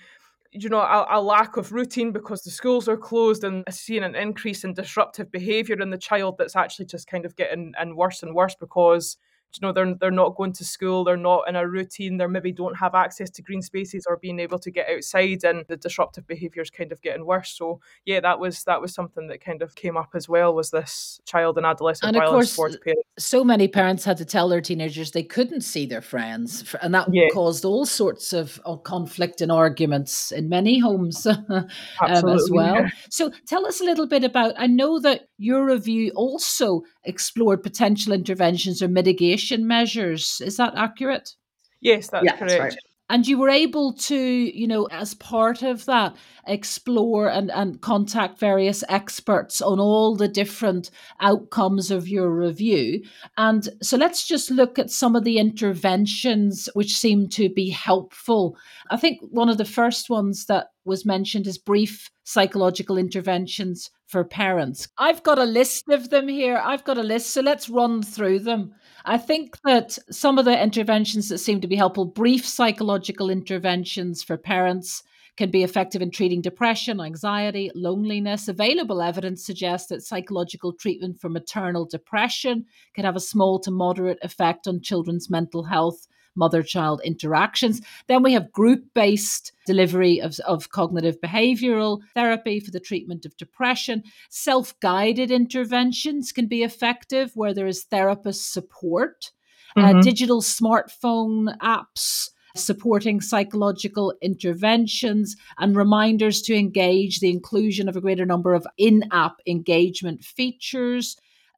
you 0.52 0.68
know, 0.68 0.80
a, 0.80 1.06
a, 1.12 1.20
lack 1.20 1.56
of 1.56 1.72
routine 1.72 2.10
because 2.10 2.42
the 2.42 2.50
schools 2.50 2.88
are 2.88 2.96
closed 2.96 3.44
and 3.44 3.62
seeing 3.70 4.02
an 4.02 4.16
increase 4.16 4.64
in 4.64 4.74
disruptive 4.74 5.30
behaviour 5.30 5.80
in 5.80 5.90
the 5.90 5.98
child 5.98 6.36
that's 6.38 6.56
actually 6.56 6.86
just 6.86 7.06
kind 7.06 7.24
of 7.24 7.36
getting 7.36 7.72
and 7.78 7.94
worse 7.94 8.22
and 8.22 8.34
worse 8.34 8.56
because 8.56 9.16
you 9.54 9.66
know 9.66 9.72
they're 9.72 9.94
they're 9.94 10.10
not 10.10 10.36
going 10.36 10.52
to 10.52 10.64
school 10.64 11.04
they're 11.04 11.16
not 11.16 11.48
in 11.48 11.56
a 11.56 11.66
routine 11.66 12.16
they 12.16 12.26
maybe 12.26 12.52
don't 12.52 12.76
have 12.76 12.94
access 12.94 13.30
to 13.30 13.42
green 13.42 13.62
spaces 13.62 14.06
or 14.08 14.16
being 14.16 14.38
able 14.38 14.58
to 14.58 14.70
get 14.70 14.88
outside 14.88 15.42
and 15.44 15.64
the 15.68 15.76
disruptive 15.76 16.26
behavior 16.26 16.62
is 16.62 16.70
kind 16.70 16.92
of 16.92 17.00
getting 17.02 17.26
worse 17.26 17.50
so 17.50 17.80
yeah 18.04 18.20
that 18.20 18.38
was 18.38 18.64
that 18.64 18.80
was 18.80 18.94
something 18.94 19.26
that 19.26 19.44
kind 19.44 19.62
of 19.62 19.74
came 19.74 19.96
up 19.96 20.10
as 20.14 20.28
well 20.28 20.54
was 20.54 20.70
this 20.70 21.20
child 21.24 21.56
and 21.56 21.66
adolescent 21.66 22.14
and 22.14 22.22
violence 22.22 22.54
course, 22.54 22.56
towards 22.56 22.76
parents 22.78 23.02
so 23.18 23.42
many 23.42 23.66
parents 23.66 24.04
had 24.04 24.16
to 24.16 24.24
tell 24.24 24.48
their 24.48 24.60
teenagers 24.60 25.10
they 25.10 25.22
couldn't 25.22 25.62
see 25.62 25.86
their 25.86 26.02
friends 26.02 26.74
and 26.82 26.94
that 26.94 27.08
yeah. 27.12 27.26
caused 27.32 27.64
all 27.64 27.84
sorts 27.84 28.32
of, 28.32 28.60
of, 28.64 28.80
conflict 28.84 29.40
and 29.40 29.52
arguments 29.52 30.32
in 30.32 30.48
many 30.48 30.78
homes 30.78 31.26
um, 31.26 31.66
as 32.00 32.48
well 32.50 32.76
yeah. 32.76 32.88
so 33.10 33.30
tell 33.46 33.66
us 33.66 33.80
a 33.80 33.84
little 33.84 34.06
bit 34.06 34.24
about 34.24 34.54
i 34.56 34.66
know 34.66 34.98
that 34.98 35.28
your 35.36 35.66
review 35.66 36.10
also 36.14 36.82
explored 37.04 37.62
potential 37.62 38.12
interventions 38.12 38.82
or 38.82 38.88
mitigation 38.88 39.39
measures. 39.66 40.40
Is 40.44 40.56
that 40.56 40.74
accurate? 40.76 41.34
Yes, 41.80 42.08
that's 42.08 42.24
yeah, 42.24 42.36
correct. 42.36 42.50
That's 42.50 42.60
right. 42.60 42.76
And 43.10 43.26
you 43.26 43.38
were 43.38 43.50
able 43.50 43.92
to, 43.94 44.16
you 44.16 44.68
know, 44.68 44.84
as 44.84 45.14
part 45.14 45.62
of 45.62 45.84
that, 45.86 46.14
explore 46.46 47.28
and, 47.28 47.50
and 47.50 47.80
contact 47.80 48.38
various 48.38 48.84
experts 48.88 49.60
on 49.60 49.80
all 49.80 50.14
the 50.14 50.28
different 50.28 50.92
outcomes 51.20 51.90
of 51.90 52.06
your 52.06 52.30
review. 52.30 53.02
And 53.36 53.68
so 53.82 53.96
let's 53.96 54.28
just 54.28 54.48
look 54.48 54.78
at 54.78 54.92
some 54.92 55.16
of 55.16 55.24
the 55.24 55.38
interventions 55.38 56.68
which 56.74 56.96
seem 56.96 57.28
to 57.30 57.48
be 57.48 57.70
helpful. 57.70 58.56
I 58.92 58.96
think 58.96 59.18
one 59.22 59.48
of 59.48 59.58
the 59.58 59.64
first 59.64 60.08
ones 60.08 60.46
that 60.46 60.68
was 60.84 61.04
mentioned 61.04 61.48
as 61.48 61.58
brief 61.58 62.12
psychological 62.22 62.96
interventions 62.96 63.90
for 64.06 64.22
parents. 64.22 64.86
I've 64.98 65.24
got 65.24 65.38
a 65.38 65.44
list 65.44 65.88
of 65.88 66.10
them 66.10 66.28
here. 66.28 66.62
I've 66.64 66.84
got 66.84 66.98
a 66.98 67.02
list, 67.02 67.30
so 67.30 67.40
let's 67.40 67.68
run 67.68 68.02
through 68.02 68.40
them. 68.40 68.74
I 69.04 69.18
think 69.18 69.60
that 69.62 69.98
some 70.10 70.38
of 70.38 70.44
the 70.44 70.62
interventions 70.62 71.28
that 71.28 71.38
seem 71.38 71.60
to 71.60 71.68
be 71.68 71.76
helpful, 71.76 72.04
brief 72.04 72.46
psychological 72.46 73.30
interventions 73.30 74.22
for 74.22 74.36
parents, 74.36 75.02
can 75.36 75.50
be 75.50 75.62
effective 75.62 76.02
in 76.02 76.10
treating 76.10 76.42
depression, 76.42 77.00
anxiety, 77.00 77.70
loneliness. 77.74 78.46
Available 78.46 79.00
evidence 79.00 79.42
suggests 79.42 79.88
that 79.88 80.02
psychological 80.02 80.72
treatment 80.72 81.18
for 81.18 81.30
maternal 81.30 81.86
depression 81.86 82.66
can 82.94 83.06
have 83.06 83.16
a 83.16 83.20
small 83.20 83.58
to 83.60 83.70
moderate 83.70 84.18
effect 84.22 84.66
on 84.66 84.82
children's 84.82 85.30
mental 85.30 85.64
health 85.64 86.06
mother 86.34 86.62
child 86.62 87.00
interactions. 87.04 87.80
Then 88.06 88.22
we 88.22 88.32
have 88.32 88.52
group 88.52 88.84
based 88.94 89.52
delivery 89.66 90.20
of, 90.20 90.38
of 90.46 90.70
cognitive 90.70 91.20
behavioral 91.20 92.00
therapy 92.14 92.60
for 92.60 92.70
the 92.70 92.80
treatment 92.80 93.24
of 93.24 93.36
depression. 93.36 94.02
Self 94.28 94.78
guided 94.80 95.30
interventions 95.30 96.32
can 96.32 96.46
be 96.46 96.62
effective 96.62 97.32
where 97.34 97.54
there 97.54 97.66
is 97.66 97.84
therapist 97.84 98.52
support. 98.52 99.32
Uh, 99.76 99.82
mm-hmm. 99.82 99.98
Uh, 99.98 100.02
digital 100.02 100.40
smartphone 100.40 101.56
apps 101.58 102.30
supporting 102.56 103.20
psychological 103.20 104.12
interventions 104.20 105.36
and 105.58 105.76
reminders 105.76 106.42
to 106.42 106.56
engage 106.56 107.20
the 107.20 107.30
inclusion 107.30 107.88
of 107.88 107.96
a 107.96 108.00
greater 108.00 108.26
number 108.26 108.54
of 108.54 108.66
in 108.76 109.04
app 109.12 109.40
engagement 109.46 110.24
features. 110.24 111.16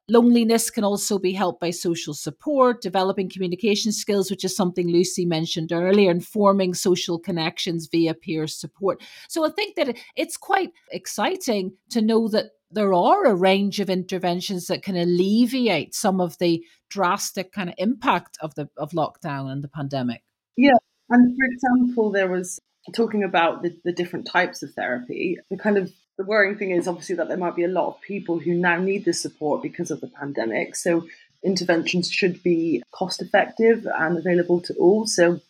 Loneliness 0.09 0.69
can 0.69 0.83
also 0.83 1.17
be 1.17 1.31
helped 1.31 1.61
by 1.61 1.69
social 1.69 2.13
support, 2.13 2.81
developing 2.81 3.29
communication 3.29 3.91
skills, 3.91 4.29
which 4.29 4.43
is 4.43 4.55
something 4.55 4.89
Lucy 4.89 5.25
mentioned 5.25 5.71
earlier, 5.71 6.11
and 6.11 6.25
forming 6.25 6.73
social 6.73 7.17
connections 7.17 7.87
via 7.87 8.13
peer 8.13 8.45
support. 8.47 9.01
So 9.29 9.45
I 9.45 9.49
think 9.49 9.75
that 9.75 9.97
it's 10.15 10.35
quite 10.35 10.71
exciting 10.91 11.73
to 11.91 12.01
know 12.01 12.27
that 12.29 12.51
there 12.69 12.93
are 12.93 13.25
a 13.25 13.35
range 13.35 13.79
of 13.79 13.89
interventions 13.89 14.67
that 14.67 14.83
can 14.83 14.97
alleviate 14.97 15.93
some 15.93 16.19
of 16.19 16.37
the 16.39 16.65
drastic 16.89 17.51
kind 17.51 17.69
of 17.69 17.75
impact 17.77 18.37
of 18.41 18.55
the 18.55 18.67
of 18.77 18.91
lockdown 18.91 19.51
and 19.51 19.63
the 19.63 19.67
pandemic. 19.67 20.23
Yeah, 20.57 20.77
and 21.09 21.35
for 21.37 21.45
example, 21.45 22.11
there 22.11 22.29
was 22.29 22.59
talking 22.93 23.23
about 23.23 23.63
the, 23.63 23.77
the 23.85 23.93
different 23.93 24.27
types 24.27 24.63
of 24.63 24.73
therapy. 24.73 25.37
The 25.49 25.57
kind 25.57 25.77
of 25.77 25.91
the 26.17 26.23
worrying 26.23 26.57
thing 26.57 26.71
is 26.71 26.87
obviously 26.87 27.15
that 27.15 27.27
there 27.27 27.37
might 27.37 27.55
be 27.55 27.63
a 27.63 27.69
lot 27.69 27.87
of 27.87 28.01
people 28.01 28.39
who 28.39 28.53
now 28.53 28.77
need 28.77 29.05
this 29.05 29.21
support 29.21 29.61
because 29.61 29.91
of 29.91 30.01
the 30.01 30.07
pandemic. 30.07 30.75
So 30.75 31.07
interventions 31.43 32.09
should 32.11 32.43
be 32.43 32.83
cost 32.91 33.21
effective 33.21 33.85
and 33.85 34.17
available 34.17 34.61
to 34.61 34.73
all. 34.75 35.07
So 35.07 35.41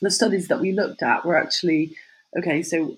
the 0.00 0.10
studies 0.10 0.48
that 0.48 0.60
we 0.60 0.72
looked 0.72 1.02
at 1.02 1.24
were 1.24 1.36
actually 1.36 1.96
okay, 2.36 2.62
so 2.62 2.96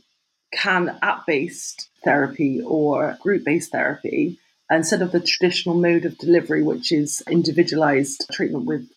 can 0.53 0.99
app 1.01 1.27
based 1.27 1.89
therapy 2.05 2.61
or 2.61 3.17
group 3.23 3.45
based 3.45 3.73
therapy, 3.73 4.39
instead 4.71 5.03
of 5.03 5.13
the 5.13 5.21
traditional 5.21 5.75
mode 5.75 6.05
of 6.05 6.19
delivery, 6.19 6.63
which 6.63 6.93
is 6.93 7.23
individualized 7.31 8.27
treatment 8.33 8.67
with 8.67 8.89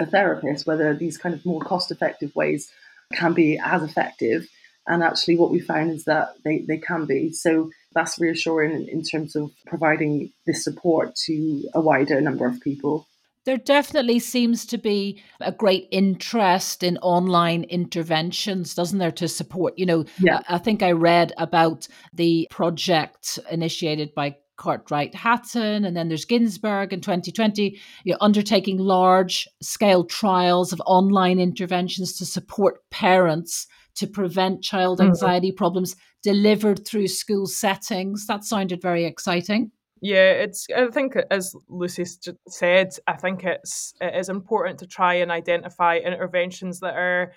a 0.00 0.06
therapist, 0.06 0.66
whether 0.66 0.94
these 0.94 1.18
kind 1.18 1.34
of 1.34 1.44
more 1.44 1.60
cost 1.60 1.90
effective 1.90 2.34
ways 2.34 2.70
can 3.12 3.32
be 3.32 3.58
as 3.58 3.82
effective. 3.82 4.48
And 4.86 5.02
actually, 5.02 5.36
what 5.36 5.50
we 5.50 5.60
found 5.60 5.90
is 5.90 6.04
that 6.04 6.34
they, 6.44 6.58
they 6.58 6.78
can 6.78 7.06
be. 7.06 7.32
So 7.32 7.70
that's 7.92 8.18
reassuring 8.18 8.88
in, 8.88 9.02
terms 9.02 9.34
of 9.34 9.50
providing 9.66 10.32
this 10.46 10.62
support 10.62 11.16
to 11.26 11.64
a 11.74 11.80
wider 11.80 12.20
number 12.20 12.46
of 12.46 12.60
people. 12.60 13.06
There 13.46 13.56
definitely 13.56 14.18
seems 14.18 14.66
to 14.66 14.78
be 14.78 15.22
a 15.40 15.52
great 15.52 15.88
interest 15.90 16.82
in 16.82 16.98
online 16.98 17.64
interventions, 17.64 18.74
doesn't 18.74 18.98
there, 18.98 19.12
to 19.12 19.28
support? 19.28 19.78
You 19.78 19.86
know, 19.86 20.04
yeah. 20.18 20.40
I, 20.48 20.58
think 20.58 20.82
I 20.82 20.92
read 20.92 21.32
about 21.38 21.88
the 22.12 22.48
project 22.50 23.38
initiated 23.50 24.14
by 24.14 24.36
Cartwright 24.56 25.14
Hatton, 25.14 25.84
and 25.84 25.96
then 25.96 26.08
there's 26.08 26.24
Ginsberg 26.24 26.92
in 26.92 27.00
2020, 27.00 27.78
you 28.04 28.12
know, 28.12 28.18
undertaking 28.20 28.78
large 28.78 29.48
scale 29.62 30.04
trials 30.04 30.72
of 30.72 30.82
online 30.84 31.38
interventions 31.38 32.16
to 32.18 32.26
support 32.26 32.80
parents 32.90 33.66
to 33.96 34.06
prevent 34.06 34.62
child 34.62 34.98
mm-hmm. 34.98 35.08
anxiety 35.08 35.48
mm-hmm. 35.48 35.56
problems 35.56 35.96
delivered 36.22 36.86
through 36.86 37.08
school 37.08 37.46
settings. 37.46 38.26
That 38.26 38.44
sounded 38.44 38.80
very 38.82 39.04
exciting. 39.04 39.70
Yeah, 40.02 40.30
it's. 40.30 40.66
I 40.76 40.88
think 40.88 41.16
as 41.30 41.54
Lucy 41.68 42.04
said, 42.48 42.90
I 43.06 43.14
think 43.14 43.44
it's 43.44 43.94
it 44.00 44.14
is 44.14 44.28
important 44.28 44.78
to 44.80 44.86
try 44.86 45.14
and 45.14 45.30
identify 45.30 45.96
interventions 45.96 46.80
that 46.80 46.94
are 46.94 47.32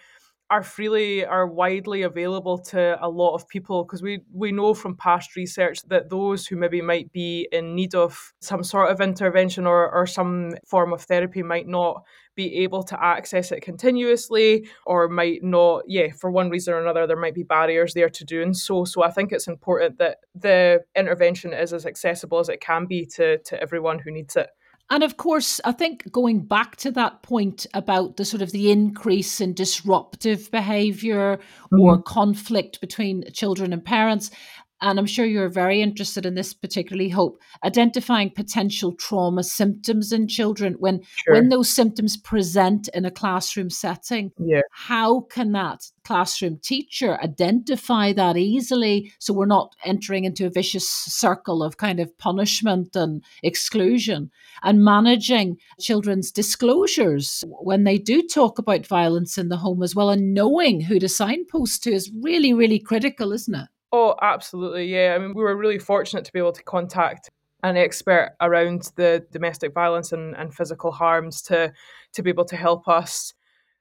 are 0.51 0.63
freely 0.63 1.23
are 1.25 1.45
widely 1.45 2.01
available 2.01 2.57
to 2.57 2.97
a 3.01 3.07
lot 3.07 3.35
of 3.35 3.47
people 3.47 3.83
because 3.83 4.01
we 4.01 4.21
we 4.33 4.51
know 4.51 4.73
from 4.73 4.95
past 4.95 5.35
research 5.35 5.83
that 5.83 6.09
those 6.09 6.47
who 6.47 6.55
maybe 6.55 6.81
might 6.81 7.11
be 7.11 7.47
in 7.51 7.75
need 7.75 7.93
of 7.93 8.33
some 8.41 8.63
sort 8.63 8.91
of 8.91 8.99
intervention 8.99 9.67
or, 9.67 9.91
or 9.91 10.07
some 10.07 10.53
form 10.65 10.91
of 10.91 11.03
therapy 11.03 11.43
might 11.43 11.67
not 11.67 12.03
be 12.35 12.63
able 12.63 12.81
to 12.81 13.03
access 13.03 13.51
it 13.51 13.61
continuously 13.61 14.67
or 14.85 15.07
might 15.07 15.43
not 15.43 15.83
yeah 15.87 16.07
for 16.19 16.31
one 16.31 16.49
reason 16.49 16.73
or 16.73 16.81
another 16.81 17.05
there 17.05 17.17
might 17.17 17.35
be 17.35 17.43
barriers 17.43 17.93
there 17.93 18.09
to 18.09 18.25
doing 18.25 18.53
so. 18.53 18.85
So 18.85 19.03
i 19.03 19.11
think 19.11 19.31
it's 19.31 19.47
important 19.47 19.99
that 19.99 20.17
the 20.33 20.79
intervention 20.95 21.53
is 21.53 21.73
as 21.73 21.85
accessible 21.85 22.39
as 22.39 22.49
it 22.49 22.59
can 22.59 22.87
be 22.87 23.05
to 23.17 23.37
to 23.37 23.61
everyone 23.61 23.99
who 23.99 24.11
needs 24.11 24.35
it 24.35 24.49
and 24.89 25.03
of 25.03 25.17
course, 25.17 25.61
I 25.63 25.71
think 25.71 26.11
going 26.11 26.41
back 26.41 26.75
to 26.77 26.91
that 26.91 27.21
point 27.21 27.67
about 27.73 28.17
the 28.17 28.25
sort 28.25 28.41
of 28.41 28.51
the 28.51 28.71
increase 28.71 29.39
in 29.39 29.53
disruptive 29.53 30.49
behavior 30.51 31.37
mm-hmm. 31.37 31.79
or 31.79 32.01
conflict 32.01 32.81
between 32.81 33.31
children 33.31 33.71
and 33.71 33.85
parents, 33.85 34.31
and 34.81 34.97
I'm 34.97 35.05
sure 35.05 35.25
you're 35.25 35.49
very 35.49 35.81
interested 35.81 36.25
in 36.25 36.35
this, 36.35 36.53
particularly 36.53 37.09
Hope, 37.09 37.41
identifying 37.63 38.29
potential 38.29 38.93
trauma 38.93 39.43
symptoms 39.43 40.11
in 40.11 40.27
children 40.27 40.75
when 40.79 41.01
sure. 41.25 41.33
when 41.33 41.49
those 41.49 41.69
symptoms 41.69 42.15
present 42.15 42.87
in 42.93 43.05
a 43.05 43.11
classroom 43.11 43.69
setting. 43.69 44.31
Yeah. 44.37 44.61
How 44.71 45.21
can 45.21 45.51
that 45.53 45.85
classroom 46.03 46.59
teacher 46.63 47.19
identify 47.21 48.13
that 48.13 48.35
easily 48.35 49.11
so 49.19 49.33
we're 49.33 49.45
not 49.45 49.75
entering 49.85 50.23
into 50.23 50.45
a 50.45 50.49
vicious 50.49 50.89
circle 50.89 51.61
of 51.61 51.77
kind 51.77 51.99
of 51.99 52.17
punishment 52.17 52.95
and 52.95 53.23
exclusion 53.43 54.31
and 54.63 54.83
managing 54.83 55.57
children's 55.79 56.31
disclosures 56.31 57.43
when 57.61 57.83
they 57.83 57.97
do 57.97 58.23
talk 58.23 58.57
about 58.57 58.87
violence 58.87 59.37
in 59.37 59.49
the 59.49 59.57
home 59.57 59.83
as 59.83 59.95
well 59.95 60.09
and 60.09 60.33
knowing 60.33 60.81
who 60.81 60.99
to 60.99 61.09
signpost 61.09 61.83
to 61.83 61.91
is 61.91 62.11
really, 62.21 62.53
really 62.53 62.79
critical, 62.79 63.31
isn't 63.31 63.55
it? 63.55 63.67
Oh, 63.91 64.15
absolutely. 64.21 64.85
Yeah. 64.85 65.13
I 65.15 65.19
mean, 65.19 65.33
we 65.33 65.43
were 65.43 65.55
really 65.55 65.79
fortunate 65.79 66.25
to 66.25 66.33
be 66.33 66.39
able 66.39 66.51
to 66.51 66.63
contact 66.63 67.29
an 67.63 67.75
expert 67.75 68.35
around 68.41 68.91
the 68.95 69.25
domestic 69.31 69.73
violence 69.73 70.11
and, 70.11 70.35
and 70.35 70.53
physical 70.53 70.91
harms 70.91 71.41
to 71.43 71.73
to 72.13 72.23
be 72.23 72.29
able 72.29 72.45
to 72.45 72.55
help 72.55 72.87
us 72.87 73.33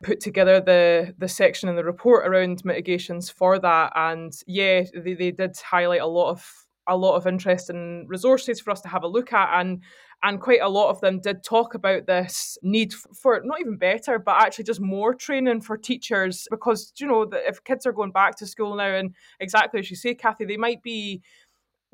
put 0.03 0.21
together 0.21 0.61
the 0.61 1.14
the 1.18 1.29
section 1.29 1.68
in 1.68 1.77
the 1.77 1.85
report 1.85 2.27
around 2.27 2.64
mitigations 2.64 3.31
for 3.31 3.59
that 3.59 3.92
and 3.94 4.33
yeah 4.47 4.83
they, 4.97 5.14
they 5.14 5.31
did 5.31 5.57
highlight 5.59 6.01
a 6.01 6.07
lot 6.07 6.31
of 6.31 6.44
a 6.88 6.97
lot 6.97 7.14
of 7.16 7.27
interest 7.27 7.71
and 7.71 8.09
resources 8.09 8.61
for 8.61 8.71
us 8.73 8.81
to 8.81 8.88
have 8.88 9.05
a 9.05 9.09
look 9.09 9.33
at 9.33 9.61
and 9.61 9.81
and 10.22 10.40
quite 10.40 10.61
a 10.61 10.68
lot 10.68 10.90
of 10.90 11.00
them 11.00 11.20
did 11.20 11.44
talk 11.44 11.74
about 11.74 12.07
this 12.07 12.59
need 12.62 12.92
for 12.92 13.40
not 13.44 13.61
even 13.61 13.76
better 13.76 14.18
but 14.18 14.42
actually 14.42 14.64
just 14.64 14.81
more 14.81 15.14
training 15.14 15.61
for 15.61 15.76
teachers 15.76 16.46
because 16.50 16.92
you 16.96 17.07
know 17.07 17.26
if 17.33 17.62
kids 17.64 17.87
are 17.87 17.92
going 17.92 18.11
back 18.11 18.37
to 18.37 18.46
school 18.46 18.74
now 18.74 18.94
and 18.94 19.14
exactly 19.40 19.81
as 19.81 19.90
you 19.90 19.96
say 19.96 20.14
kathy 20.14 20.44
they 20.44 20.57
might 20.57 20.83
be 20.83 21.22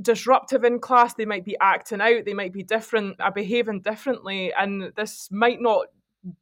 disruptive 0.01 0.65
in 0.65 0.81
class 0.81 1.15
they 1.15 1.25
might 1.25 1.45
be 1.45 1.57
acting 1.61 2.01
out 2.01 2.25
they 2.25 2.35
might 2.35 2.53
be 2.53 2.63
different 2.63 3.21
uh, 3.21 3.31
behaving 3.31 3.81
differently 3.81 4.53
and 4.55 4.93
this 4.97 5.29
might 5.31 5.61
not 5.61 5.87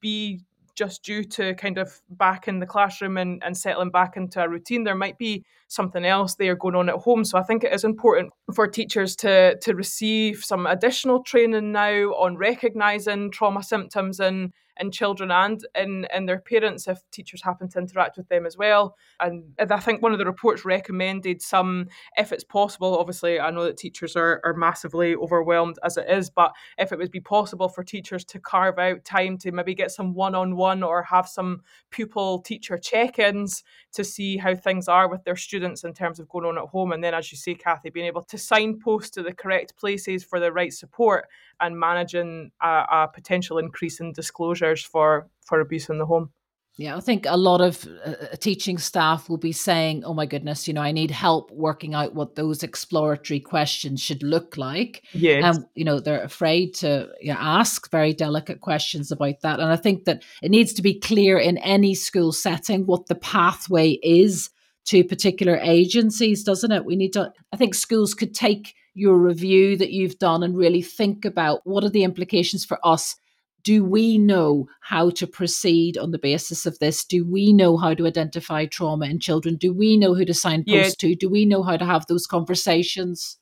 be 0.01 0.41
just 0.75 1.03
due 1.03 1.25
to 1.25 1.55
kind 1.55 1.79
of 1.79 2.01
back 2.11 2.49
in 2.49 2.59
the 2.59 2.67
classroom 2.67 3.17
and, 3.17 3.43
and 3.45 3.57
settling 3.57 3.91
back 3.91 4.17
into 4.17 4.43
a 4.43 4.49
routine. 4.49 4.85
There 4.85 4.95
might 4.95 5.19
be 5.19 5.45
something 5.73 6.05
else 6.05 6.35
there 6.35 6.55
going 6.55 6.75
on 6.75 6.89
at 6.89 6.97
home. 6.97 7.25
So 7.25 7.39
I 7.39 7.43
think 7.43 7.65
it 7.65 7.73
is 7.73 7.85
important 7.85 8.33
for 8.55 8.67
teachers 8.67 9.17
to 9.17 9.57
to 9.59 9.75
receive 9.75 10.45
some 10.45 10.67
additional 10.67 11.23
training 11.23 11.73
now 11.73 12.13
on 12.15 12.37
recognizing 12.37 13.31
trauma 13.31 13.63
symptoms 13.63 14.21
and 14.21 14.53
in 14.81 14.91
children 14.91 15.31
and 15.31 15.65
in, 15.75 16.07
in 16.15 16.27
their 16.27 16.39
parents 16.39 16.89
if 16.89 16.99
teachers 17.11 17.43
happen 17.43 17.69
to 17.69 17.79
interact 17.79 18.17
with 18.17 18.29
them 18.29 18.47
as 18.47 18.57
well. 18.57 18.97
And 19.21 19.45
I 19.59 19.81
think 19.81 20.03
one 20.03 20.13
of 20.13 20.19
the 20.19 20.25
reports 20.25 20.65
recommended 20.65 21.43
some, 21.43 21.89
if 22.17 22.33
it's 22.33 22.45
possible, 22.45 22.99
obviously, 22.99 23.39
I 23.39 23.51
know 23.51 23.65
that 23.65 23.77
teachers 23.77 24.17
are, 24.17 24.41
are 24.45 24.55
massively 24.55 25.15
overwhelmed 25.15 25.79
as 25.85 25.97
it 25.97 26.09
is, 26.09 26.31
but 26.31 26.53
if 26.79 26.93
it 26.93 26.99
would 26.99 27.11
be 27.11 27.21
possible 27.21 27.69
for 27.69 27.85
teachers 27.85 28.25
to 28.27 28.41
carve 28.41 28.79
out 28.79 29.05
time 29.05 29.39
to 29.39 29.53
maybe 29.53 29.75
get 29.75 29.91
some 29.91 30.15
one 30.15 30.35
on 30.35 30.57
one 30.57 30.83
or 30.83 31.03
have 31.03 31.29
some 31.29 31.61
pupil 31.91 32.41
teacher 32.41 32.79
check 32.79 33.19
ins 33.19 33.63
to 33.93 34.05
see 34.05 34.37
how 34.37 34.55
things 34.55 34.89
are 34.89 35.09
with 35.09 35.23
their 35.25 35.37
students 35.37 35.62
in 35.63 35.95
terms 35.95 36.19
of 36.19 36.29
going 36.29 36.47
on 36.47 36.59
at 36.59 36.69
home. 36.69 36.93
And 36.93 37.03
then, 37.03 37.15
as 37.15 37.31
you 37.33 37.39
say, 37.39 37.55
Kathy, 37.55 37.91
being 37.91 38.07
able 38.07 38.23
to 38.25 38.39
signpost 38.39 39.15
to 39.15 39.23
the 39.23 39.33
correct 39.33 39.77
places 39.77 40.25
for 40.25 40.41
the 40.41 40.53
right 40.53 40.73
support 40.73 41.29
and 41.61 41.79
managing 41.79 42.51
a, 42.61 42.85
a 42.91 43.11
potential 43.13 43.59
increase 43.59 44.01
in 44.01 44.13
disclosures 44.13 44.83
for, 44.83 45.29
for 45.47 45.61
abuse 45.61 45.89
in 45.89 45.99
the 45.99 46.07
home. 46.07 46.31
Yeah, 46.79 46.97
I 46.97 47.01
think 47.01 47.27
a 47.29 47.37
lot 47.37 47.61
of 47.61 47.87
uh, 48.05 48.11
uh, 48.11 48.37
teaching 48.37 48.79
staff 48.79 49.29
will 49.29 49.37
be 49.37 49.53
saying, 49.53 50.05
"Oh 50.05 50.15
my 50.15 50.25
goodness, 50.25 50.67
you 50.67 50.73
know, 50.73 50.81
I 50.81 50.91
need 50.91 51.11
help 51.11 51.51
working 51.51 51.95
out 51.95 52.15
what 52.15 52.35
those 52.35 52.63
exploratory 52.63 53.41
questions 53.41 54.01
should 54.01 54.23
look 54.23 54.57
like." 54.57 55.05
Yes. 55.13 55.45
And 55.45 55.67
you 55.75 55.85
know, 55.85 56.01
they're 56.01 56.23
afraid 56.23 56.75
to 56.77 57.11
you 57.21 57.33
know, 57.33 57.39
ask 57.39 57.91
very 57.91 58.15
delicate 58.15 58.63
questions 58.63 59.13
about 59.13 59.43
that. 59.43 59.61
And 59.61 59.71
I 59.71 59.77
think 59.77 60.07
that 60.07 60.25
it 60.43 60.51
needs 60.51 60.73
to 60.75 60.83
be 60.83 60.99
clear 60.99 61.39
in 61.39 61.59
any 61.59 61.95
school 61.95 62.33
setting 62.33 62.87
what 62.87 63.07
the 63.07 63.17
pathway 63.17 63.99
is 64.03 64.49
to 64.87 65.05
particular 65.05 65.59
agencies, 65.63 66.43
doesn't 66.43 66.73
it? 66.73 66.85
We 66.85 66.97
need 66.97 67.13
to 67.15 67.33
I 67.53 67.57
think 67.57 67.75
schools 67.75 68.15
could 68.15 68.35
take 68.35 68.75
your 68.95 69.17
review 69.17 69.77
that 69.79 69.93
you've 69.93 70.19
done 70.19 70.43
and 70.43 70.57
really 70.57 70.83
think 70.83 71.25
about 71.25 71.61
what 71.65 71.85
are 71.85 71.91
the 71.91 72.05
implications 72.05 72.65
for 72.65 72.79
us 72.85 73.17
do 73.65 73.85
we 73.85 74.19
know 74.19 74.67
how 74.81 75.11
to 75.11 75.27
proceed 75.27 75.97
on 75.97 76.11
the 76.11 76.19
basis 76.19 76.67
of 76.67 76.79
this? 76.79 77.05
Do 77.05 77.25
we 77.25 77.53
know 77.53 77.77
how 77.77 77.95
to 77.95 78.07
identify 78.07 78.67
trauma 78.67 79.07
in 79.07 79.21
children? 79.21 79.57
Do 79.57 79.73
we 79.73 79.97
know 79.97 80.15
who 80.15 80.25
to 80.25 80.35
signpost 80.35 81.03
yeah. 81.03 81.11
to? 81.11 81.15
Do 81.15 81.29
we 81.29 81.45
know 81.45 81.63
how 81.63 81.77
to 81.77 81.85
have 81.85 82.07
those 82.07 82.27
conversations? 82.27 83.39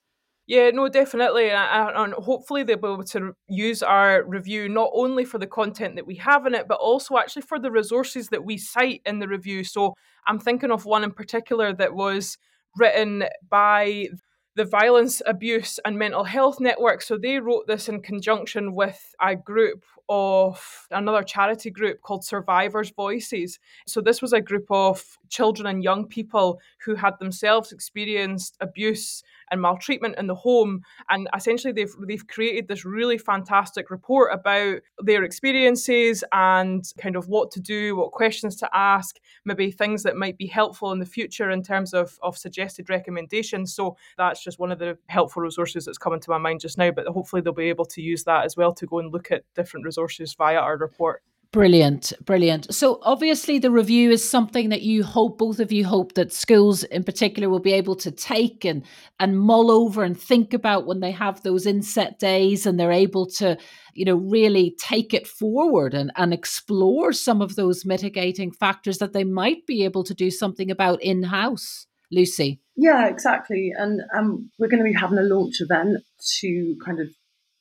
Yeah, 0.46 0.70
no, 0.70 0.88
definitely. 0.88 1.50
And, 1.50 1.58
uh, 1.58 1.98
uh, 1.98 2.02
and 2.04 2.14
hopefully 2.14 2.64
they'll 2.64 2.76
be 2.76 2.88
able 2.88 3.04
to 3.04 3.34
use 3.48 3.82
our 3.82 4.24
review 4.24 4.68
not 4.68 4.90
only 4.94 5.24
for 5.24 5.38
the 5.38 5.46
content 5.46 5.94
that 5.96 6.06
we 6.06 6.16
have 6.16 6.46
in 6.46 6.54
it, 6.54 6.66
but 6.66 6.80
also 6.80 7.18
actually 7.18 7.42
for 7.42 7.58
the 7.58 7.70
resources 7.70 8.28
that 8.30 8.44
we 8.44 8.56
cite 8.58 9.02
in 9.06 9.20
the 9.20 9.28
review. 9.28 9.62
So 9.62 9.94
I'm 10.26 10.40
thinking 10.40 10.72
of 10.72 10.84
one 10.86 11.04
in 11.04 11.12
particular 11.12 11.72
that 11.74 11.94
was 11.94 12.36
written 12.76 13.24
by 13.48 14.08
the 14.56 14.64
Violence, 14.64 15.22
Abuse 15.26 15.78
and 15.84 15.96
Mental 15.96 16.24
Health 16.24 16.58
Network. 16.58 17.02
So 17.02 17.16
they 17.16 17.38
wrote 17.38 17.68
this 17.68 17.88
in 17.88 18.02
conjunction 18.02 18.74
with 18.74 19.14
a 19.20 19.36
group 19.36 19.84
of 20.08 20.86
another 20.90 21.22
charity 21.22 21.70
group 21.70 22.00
called 22.02 22.24
Survivors 22.24 22.90
Voices. 22.90 23.60
So 23.86 24.00
this 24.00 24.20
was 24.20 24.32
a 24.32 24.40
group 24.40 24.66
of 24.68 25.18
children 25.28 25.68
and 25.68 25.84
young 25.84 26.06
people 26.06 26.58
who 26.84 26.96
had 26.96 27.14
themselves 27.20 27.70
experienced 27.70 28.56
abuse 28.60 29.22
and 29.50 29.60
maltreatment 29.60 30.16
in 30.18 30.26
the 30.26 30.34
home. 30.34 30.82
And 31.08 31.28
essentially, 31.36 31.72
they've 31.72 31.94
they've 32.06 32.26
created 32.26 32.68
this 32.68 32.84
really 32.84 33.18
fantastic 33.18 33.90
report 33.90 34.32
about 34.32 34.80
their 34.98 35.24
experiences 35.24 36.24
and 36.32 36.84
kind 36.98 37.16
of 37.16 37.28
what 37.28 37.50
to 37.52 37.60
do, 37.60 37.96
what 37.96 38.12
questions 38.12 38.56
to 38.56 38.70
ask, 38.72 39.16
maybe 39.44 39.70
things 39.70 40.02
that 40.02 40.16
might 40.16 40.38
be 40.38 40.46
helpful 40.46 40.92
in 40.92 40.98
the 40.98 41.06
future 41.06 41.50
in 41.50 41.62
terms 41.62 41.94
of, 41.94 42.18
of 42.22 42.36
suggested 42.36 42.88
recommendations. 42.90 43.74
So 43.74 43.96
that's 44.16 44.42
just 44.42 44.58
one 44.58 44.72
of 44.72 44.78
the 44.78 44.98
helpful 45.08 45.42
resources 45.42 45.84
that's 45.84 45.98
coming 45.98 46.20
to 46.20 46.30
my 46.30 46.38
mind 46.38 46.60
just 46.60 46.78
now. 46.78 46.90
But 46.90 47.06
hopefully, 47.06 47.42
they'll 47.42 47.52
be 47.52 47.68
able 47.68 47.86
to 47.86 48.02
use 48.02 48.24
that 48.24 48.44
as 48.44 48.56
well 48.56 48.72
to 48.74 48.86
go 48.86 48.98
and 48.98 49.12
look 49.12 49.30
at 49.30 49.44
different 49.54 49.84
resources 49.86 50.34
via 50.34 50.58
our 50.58 50.76
report. 50.76 51.22
Brilliant, 51.52 52.12
brilliant. 52.24 52.72
So 52.72 53.00
obviously 53.02 53.58
the 53.58 53.72
review 53.72 54.12
is 54.12 54.28
something 54.28 54.68
that 54.68 54.82
you 54.82 55.02
hope 55.02 55.38
both 55.38 55.58
of 55.58 55.72
you 55.72 55.84
hope 55.84 56.14
that 56.14 56.32
schools 56.32 56.84
in 56.84 57.02
particular 57.02 57.48
will 57.48 57.58
be 57.58 57.72
able 57.72 57.96
to 57.96 58.12
take 58.12 58.64
and 58.64 58.84
and 59.18 59.36
mull 59.36 59.68
over 59.68 60.04
and 60.04 60.18
think 60.18 60.54
about 60.54 60.86
when 60.86 61.00
they 61.00 61.10
have 61.10 61.42
those 61.42 61.66
inset 61.66 62.20
days 62.20 62.66
and 62.66 62.78
they're 62.78 62.92
able 62.92 63.26
to, 63.26 63.58
you 63.94 64.04
know, 64.04 64.14
really 64.14 64.76
take 64.78 65.12
it 65.12 65.26
forward 65.26 65.92
and, 65.92 66.12
and 66.14 66.32
explore 66.32 67.12
some 67.12 67.42
of 67.42 67.56
those 67.56 67.84
mitigating 67.84 68.52
factors 68.52 68.98
that 68.98 69.12
they 69.12 69.24
might 69.24 69.66
be 69.66 69.84
able 69.84 70.04
to 70.04 70.14
do 70.14 70.30
something 70.30 70.70
about 70.70 71.02
in-house. 71.02 71.86
Lucy. 72.12 72.60
Yeah, 72.76 73.06
exactly. 73.06 73.72
And 73.76 74.00
um, 74.16 74.50
we're 74.58 74.68
going 74.68 74.82
to 74.82 74.90
be 74.90 74.92
having 74.92 75.18
a 75.18 75.22
launch 75.22 75.60
event 75.60 75.98
to 76.40 76.76
kind 76.84 76.98
of 76.98 77.08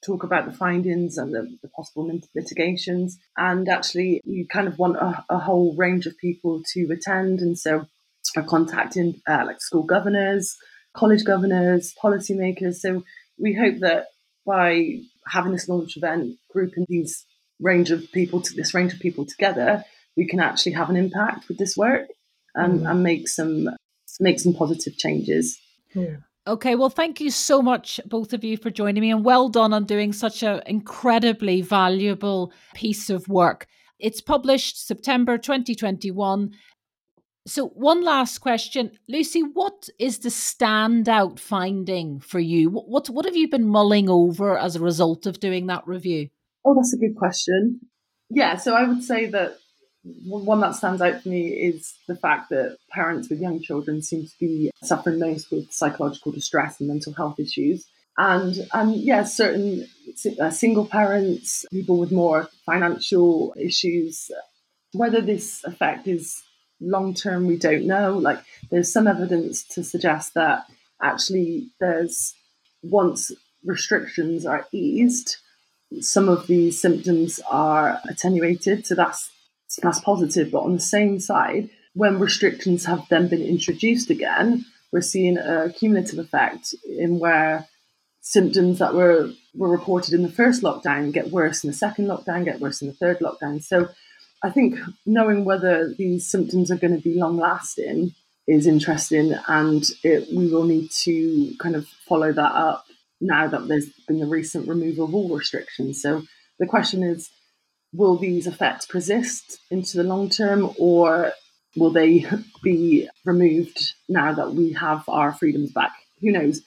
talk 0.05 0.23
about 0.23 0.45
the 0.45 0.51
findings 0.51 1.17
and 1.17 1.33
the, 1.33 1.57
the 1.61 1.69
possible 1.69 2.09
mitigations. 2.33 3.17
And 3.37 3.67
actually, 3.67 4.21
you 4.23 4.47
kind 4.47 4.67
of 4.67 4.77
want 4.79 4.97
a, 4.97 5.25
a, 5.29 5.39
whole 5.39 5.75
range 5.75 6.05
of 6.05 6.17
people 6.17 6.61
to 6.73 6.91
attend. 6.91 7.39
And 7.39 7.57
so 7.57 7.85
I'm 8.35 8.45
contacting 8.45 9.21
uh, 9.27 9.43
like 9.45 9.61
school 9.61 9.83
governors, 9.83 10.55
college 10.95 11.25
governors, 11.25 11.93
policymakers. 12.01 12.75
So 12.75 13.03
we 13.37 13.53
hope 13.53 13.79
that 13.79 14.07
by 14.45 14.99
having 15.27 15.51
this 15.51 15.69
launch 15.69 15.97
event, 15.97 16.37
grouping 16.51 16.85
these 16.87 17.25
range 17.59 17.91
of 17.91 18.11
people 18.11 18.41
to 18.41 18.53
this 18.55 18.73
range 18.73 18.93
of 18.93 18.99
people 18.99 19.25
together, 19.25 19.83
we 20.15 20.27
can 20.27 20.39
actually 20.39 20.73
have 20.73 20.89
an 20.89 20.95
impact 20.95 21.47
with 21.47 21.57
this 21.57 21.75
work 21.77 22.07
and, 22.55 22.81
mm. 22.81 22.89
and 22.89 23.03
make 23.03 23.27
some 23.27 23.69
make 24.19 24.39
some 24.39 24.53
positive 24.53 24.97
changes. 24.97 25.57
Yeah. 25.93 26.17
Okay, 26.49 26.73
well, 26.73 26.89
thank 26.89 27.21
you 27.21 27.29
so 27.29 27.61
much, 27.61 27.99
both 28.07 28.33
of 28.33 28.43
you, 28.43 28.57
for 28.57 28.71
joining 28.71 29.01
me, 29.01 29.11
and 29.11 29.23
well 29.23 29.49
done 29.49 29.71
on 29.71 29.85
doing 29.85 30.11
such 30.11 30.41
an 30.41 30.63
incredibly 30.65 31.61
valuable 31.61 32.51
piece 32.73 33.11
of 33.11 33.27
work. 33.29 33.67
It's 33.99 34.19
published 34.19 34.87
September 34.87 35.37
2021. 35.37 36.49
So, 37.45 37.67
one 37.67 38.03
last 38.03 38.39
question, 38.39 38.97
Lucy. 39.07 39.41
What 39.41 39.89
is 39.99 40.19
the 40.19 40.29
standout 40.29 41.37
finding 41.37 42.19
for 42.19 42.39
you? 42.39 42.71
What, 42.71 42.87
what 42.87 43.07
what 43.09 43.25
have 43.25 43.35
you 43.35 43.47
been 43.47 43.67
mulling 43.67 44.09
over 44.09 44.57
as 44.57 44.75
a 44.75 44.79
result 44.79 45.27
of 45.27 45.39
doing 45.39 45.67
that 45.67 45.87
review? 45.87 46.29
Oh, 46.65 46.73
that's 46.73 46.93
a 46.93 46.97
good 46.97 47.15
question. 47.15 47.79
Yeah, 48.31 48.55
so 48.55 48.73
I 48.73 48.85
would 48.85 49.03
say 49.03 49.27
that 49.27 49.59
one 50.03 50.61
that 50.61 50.75
stands 50.75 51.01
out 51.01 51.21
for 51.21 51.29
me 51.29 51.47
is 51.49 51.93
the 52.07 52.15
fact 52.15 52.49
that 52.49 52.77
parents 52.89 53.29
with 53.29 53.41
young 53.41 53.61
children 53.61 54.01
seem 54.01 54.25
to 54.25 54.33
be 54.39 54.71
suffering 54.81 55.19
most 55.19 55.51
with 55.51 55.71
psychological 55.73 56.31
distress 56.31 56.79
and 56.79 56.87
mental 56.87 57.13
health 57.13 57.39
issues. 57.39 57.85
And 58.17 58.67
um, 58.73 58.93
yeah, 58.95 59.23
certain 59.23 59.87
uh, 60.41 60.49
single 60.49 60.85
parents, 60.85 61.65
people 61.71 61.97
with 61.97 62.11
more 62.11 62.49
financial 62.65 63.53
issues, 63.57 64.31
whether 64.93 65.21
this 65.21 65.63
effect 65.63 66.07
is 66.07 66.41
long 66.81 67.13
term, 67.13 67.45
we 67.45 67.57
don't 67.57 67.85
know. 67.85 68.17
Like, 68.17 68.39
there's 68.71 68.91
some 68.91 69.07
evidence 69.07 69.63
to 69.65 69.83
suggest 69.83 70.33
that 70.33 70.65
actually 71.01 71.69
there's 71.79 72.35
once 72.83 73.31
restrictions 73.65 74.45
are 74.45 74.67
eased, 74.71 75.37
some 76.01 76.29
of 76.29 76.47
these 76.47 76.79
symptoms 76.79 77.39
are 77.49 77.99
attenuated. 78.09 78.85
So 78.85 78.95
that's 78.95 79.29
that's 79.77 79.99
positive. 79.99 80.51
But 80.51 80.63
on 80.63 80.73
the 80.73 80.81
same 80.81 81.19
side, 81.19 81.69
when 81.93 82.19
restrictions 82.19 82.85
have 82.85 83.07
then 83.09 83.27
been 83.27 83.41
introduced 83.41 84.09
again, 84.09 84.65
we're 84.91 85.01
seeing 85.01 85.37
a 85.37 85.71
cumulative 85.71 86.19
effect 86.19 86.73
in 86.83 87.19
where 87.19 87.67
symptoms 88.21 88.79
that 88.79 88.93
were 88.93 89.31
were 89.55 89.69
reported 89.69 90.13
in 90.13 90.23
the 90.23 90.31
first 90.31 90.61
lockdown 90.61 91.11
get 91.11 91.31
worse 91.31 91.63
in 91.63 91.69
the 91.69 91.75
second 91.75 92.07
lockdown, 92.07 92.45
get 92.45 92.59
worse 92.59 92.81
in 92.81 92.87
the 92.87 92.93
third 92.93 93.19
lockdown. 93.19 93.63
So 93.63 93.89
I 94.43 94.49
think 94.49 94.77
knowing 95.05 95.45
whether 95.45 95.93
these 95.93 96.29
symptoms 96.29 96.71
are 96.71 96.77
going 96.77 96.95
to 96.95 97.01
be 97.01 97.19
long 97.19 97.37
lasting 97.37 98.13
is 98.47 98.65
interesting, 98.65 99.35
and 99.47 99.83
it, 100.03 100.27
we 100.35 100.51
will 100.51 100.63
need 100.63 100.89
to 101.03 101.53
kind 101.59 101.75
of 101.75 101.87
follow 102.07 102.31
that 102.31 102.51
up 102.51 102.85
now 103.21 103.47
that 103.47 103.67
there's 103.67 103.89
been 104.07 104.19
the 104.19 104.25
recent 104.25 104.67
removal 104.67 105.05
of 105.05 105.13
all 105.13 105.35
restrictions. 105.35 106.01
So 106.01 106.23
the 106.57 106.65
question 106.65 107.03
is 107.03 107.29
will 107.93 108.17
these 108.17 108.47
effects 108.47 108.85
persist 108.85 109.59
into 109.71 109.97
the 109.97 110.03
long 110.03 110.29
term 110.29 110.69
or 110.77 111.33
will 111.75 111.91
they 111.91 112.25
be 112.63 113.09
removed 113.25 113.93
now 114.07 114.33
that 114.33 114.53
we 114.53 114.73
have 114.73 115.07
our 115.07 115.33
freedoms 115.33 115.71
back? 115.71 115.91
Who 116.21 116.31
knows? 116.31 116.61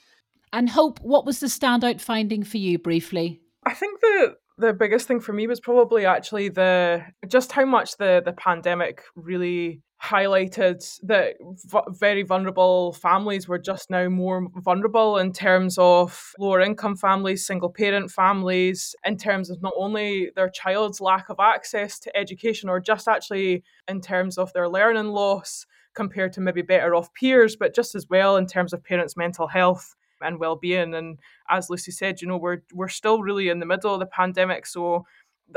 And 0.53 0.69
Hope, 0.69 1.01
what 1.01 1.25
was 1.25 1.41
the 1.41 1.47
standout 1.47 2.01
finding 2.01 2.43
for 2.43 2.59
you 2.59 2.79
briefly? 2.79 3.41
I 3.65 3.75
think 3.75 4.01
the 4.01 4.37
the 4.59 4.73
biggest 4.73 5.09
thing 5.09 5.21
for 5.21 5.33
me 5.33 5.47
was 5.47 5.61
probably 5.61 6.07
actually 6.07 6.49
the 6.49 7.03
just 7.29 7.53
how 7.53 7.65
much 7.65 7.97
the 7.97 8.23
the 8.25 8.33
pandemic 8.33 9.03
really 9.15 9.83
highlighted 10.03 10.83
that 11.05 11.37
v- 11.41 11.99
very 11.99 12.25
vulnerable 12.25 12.93
families 12.93 13.47
were 13.47 13.59
just 13.59 13.88
now 13.88 14.09
more 14.09 14.49
vulnerable 14.57 15.19
in 15.19 15.33
terms 15.33 15.79
of 15.79 16.33
lower 16.41 16.61
income 16.61 16.97
families, 16.97 17.47
single 17.47 17.71
parent 17.71 18.11
families, 18.11 18.97
in 19.05 19.17
terms 19.17 19.49
of 19.49 19.62
not 19.62 19.73
only 19.77 20.31
their 20.35 20.49
child's 20.49 21.01
lack 21.01 21.29
of 21.29 21.38
access 21.38 22.01
to 22.01 22.17
education 22.17 22.69
or 22.69 22.81
just 22.81 23.07
actually 23.07 23.62
in 23.87 24.01
terms 24.01 24.38
of 24.38 24.53
their 24.53 24.69
learning 24.69 25.07
loss 25.07 25.67
compared 25.95 26.33
to 26.33 26.41
maybe 26.41 26.62
better 26.62 26.97
off 26.97 27.12
peers, 27.15 27.55
but 27.55 27.75
just 27.75 27.95
as 27.95 28.07
well 28.11 28.37
in 28.37 28.47
terms 28.47 28.73
of 28.73 28.83
parents' 28.83 29.17
mental 29.17 29.47
health 29.47 29.95
and 30.23 30.39
well-being 30.39 30.95
and 30.95 31.19
as 31.51 31.69
lucy 31.71 31.91
said 31.91 32.21
you 32.21 32.29
know 32.29 32.37
we're 32.37 32.63
we're 32.73 32.89
still 32.89 33.23
really 33.23 33.49
in 33.49 33.59
the 33.59 33.67
middle 33.67 33.95
of 33.95 34.01
the 34.01 34.07
pandemic 34.07 34.67
so 34.67 35.05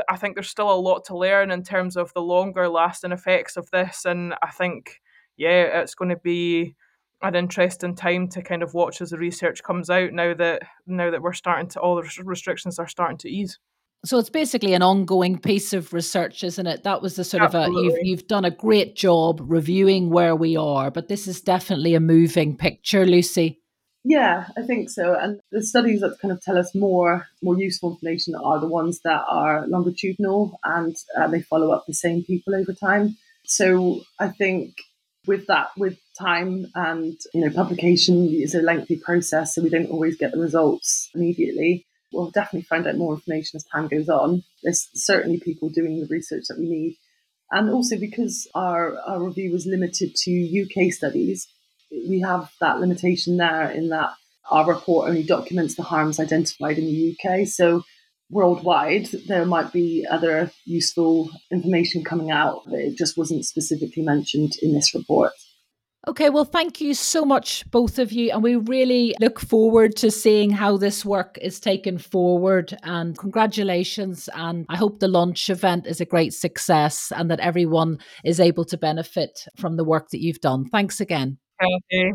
I 0.08 0.16
think 0.16 0.34
there's 0.34 0.50
still 0.50 0.70
a 0.70 0.74
lot 0.74 1.04
to 1.06 1.16
learn 1.16 1.50
in 1.50 1.62
terms 1.62 1.96
of 1.96 2.12
the 2.12 2.20
longer 2.20 2.68
lasting 2.68 3.12
effects 3.12 3.56
of 3.56 3.70
this. 3.70 4.04
And 4.04 4.34
I 4.42 4.50
think, 4.50 5.00
yeah, 5.36 5.80
it's 5.80 5.94
going 5.94 6.10
to 6.10 6.16
be 6.16 6.74
an 7.22 7.34
interesting 7.34 7.94
time 7.94 8.28
to 8.28 8.42
kind 8.42 8.62
of 8.62 8.74
watch 8.74 9.00
as 9.00 9.10
the 9.10 9.18
research 9.18 9.62
comes 9.62 9.88
out 9.88 10.12
now 10.12 10.34
that 10.34 10.62
now 10.86 11.10
that 11.10 11.22
we're 11.22 11.32
starting 11.32 11.68
to 11.68 11.80
all 11.80 11.96
the 11.96 12.08
restrictions 12.24 12.78
are 12.78 12.88
starting 12.88 13.18
to 13.18 13.28
ease. 13.28 13.58
So 14.04 14.18
it's 14.18 14.30
basically 14.30 14.74
an 14.74 14.82
ongoing 14.82 15.38
piece 15.38 15.72
of 15.72 15.92
research, 15.92 16.44
isn't 16.44 16.66
it? 16.66 16.84
That 16.84 17.00
was 17.00 17.16
the 17.16 17.24
sort 17.24 17.42
Absolutely. 17.42 17.86
of 17.88 17.94
a 17.94 17.96
you've 17.96 18.06
you've 18.06 18.28
done 18.28 18.44
a 18.44 18.50
great 18.50 18.94
job 18.94 19.40
reviewing 19.42 20.10
where 20.10 20.36
we 20.36 20.56
are, 20.56 20.90
but 20.90 21.08
this 21.08 21.26
is 21.26 21.40
definitely 21.40 21.94
a 21.94 22.00
moving 22.00 22.56
picture, 22.56 23.06
Lucy. 23.06 23.60
Yeah, 24.08 24.46
I 24.56 24.62
think 24.62 24.88
so. 24.88 25.14
And 25.20 25.40
the 25.50 25.64
studies 25.64 26.00
that 26.00 26.20
kind 26.22 26.30
of 26.30 26.40
tell 26.40 26.56
us 26.56 26.76
more 26.76 27.26
more 27.42 27.58
useful 27.58 27.90
information 27.90 28.36
are 28.36 28.60
the 28.60 28.68
ones 28.68 29.00
that 29.02 29.24
are 29.28 29.66
longitudinal 29.66 30.60
and 30.62 30.94
uh, 31.18 31.26
they 31.26 31.42
follow 31.42 31.72
up 31.72 31.86
the 31.86 31.94
same 31.94 32.22
people 32.22 32.54
over 32.54 32.72
time. 32.72 33.16
So 33.46 34.02
I 34.20 34.28
think 34.28 34.76
with 35.26 35.48
that, 35.48 35.70
with 35.76 35.98
time 36.16 36.68
and 36.76 37.18
you 37.34 37.40
know, 37.40 37.50
publication 37.50 38.28
is 38.32 38.54
a 38.54 38.62
lengthy 38.62 38.94
process, 38.96 39.56
so 39.56 39.62
we 39.62 39.70
don't 39.70 39.90
always 39.90 40.16
get 40.16 40.30
the 40.30 40.38
results 40.38 41.10
immediately. 41.12 41.84
We'll 42.12 42.30
definitely 42.30 42.62
find 42.62 42.86
out 42.86 42.96
more 42.96 43.14
information 43.14 43.56
as 43.56 43.64
time 43.64 43.88
goes 43.88 44.08
on. 44.08 44.44
There's 44.62 44.88
certainly 44.94 45.40
people 45.40 45.68
doing 45.68 45.98
the 45.98 46.06
research 46.06 46.44
that 46.48 46.60
we 46.60 46.68
need. 46.68 46.96
And 47.50 47.70
also 47.70 47.98
because 47.98 48.46
our, 48.54 48.96
our 49.00 49.20
review 49.24 49.50
was 49.50 49.66
limited 49.66 50.14
to 50.14 50.62
UK 50.62 50.92
studies, 50.92 51.48
we 51.90 52.20
have 52.20 52.50
that 52.60 52.80
limitation 52.80 53.36
there 53.36 53.70
in 53.70 53.88
that 53.90 54.10
our 54.50 54.66
report 54.66 55.08
only 55.08 55.22
documents 55.22 55.74
the 55.74 55.82
harms 55.82 56.20
identified 56.20 56.78
in 56.78 56.86
the 56.86 57.16
UK. 57.16 57.46
So 57.46 57.82
worldwide, 58.30 59.08
there 59.26 59.44
might 59.44 59.72
be 59.72 60.06
other 60.10 60.50
useful 60.64 61.30
information 61.50 62.04
coming 62.04 62.30
out, 62.30 62.62
but 62.66 62.78
it 62.78 62.96
just 62.96 63.16
wasn't 63.16 63.44
specifically 63.44 64.02
mentioned 64.02 64.54
in 64.62 64.72
this 64.72 64.94
report. 64.94 65.32
Okay, 66.08 66.30
well, 66.30 66.44
thank 66.44 66.80
you 66.80 66.94
so 66.94 67.24
much, 67.24 67.68
both 67.72 67.98
of 67.98 68.12
you. 68.12 68.30
And 68.30 68.40
we 68.40 68.54
really 68.54 69.16
look 69.20 69.40
forward 69.40 69.96
to 69.96 70.10
seeing 70.12 70.50
how 70.50 70.76
this 70.76 71.04
work 71.04 71.36
is 71.42 71.58
taken 71.58 71.98
forward. 71.98 72.76
And 72.84 73.18
congratulations. 73.18 74.28
And 74.32 74.66
I 74.68 74.76
hope 74.76 75.00
the 75.00 75.08
launch 75.08 75.50
event 75.50 75.88
is 75.88 76.00
a 76.00 76.04
great 76.04 76.32
success 76.32 77.12
and 77.16 77.28
that 77.32 77.40
everyone 77.40 77.98
is 78.24 78.38
able 78.38 78.64
to 78.66 78.78
benefit 78.78 79.46
from 79.56 79.76
the 79.76 79.84
work 79.84 80.10
that 80.10 80.22
you've 80.22 80.40
done. 80.40 80.66
Thanks 80.66 81.00
again. 81.00 81.38
Okay. 81.62 82.12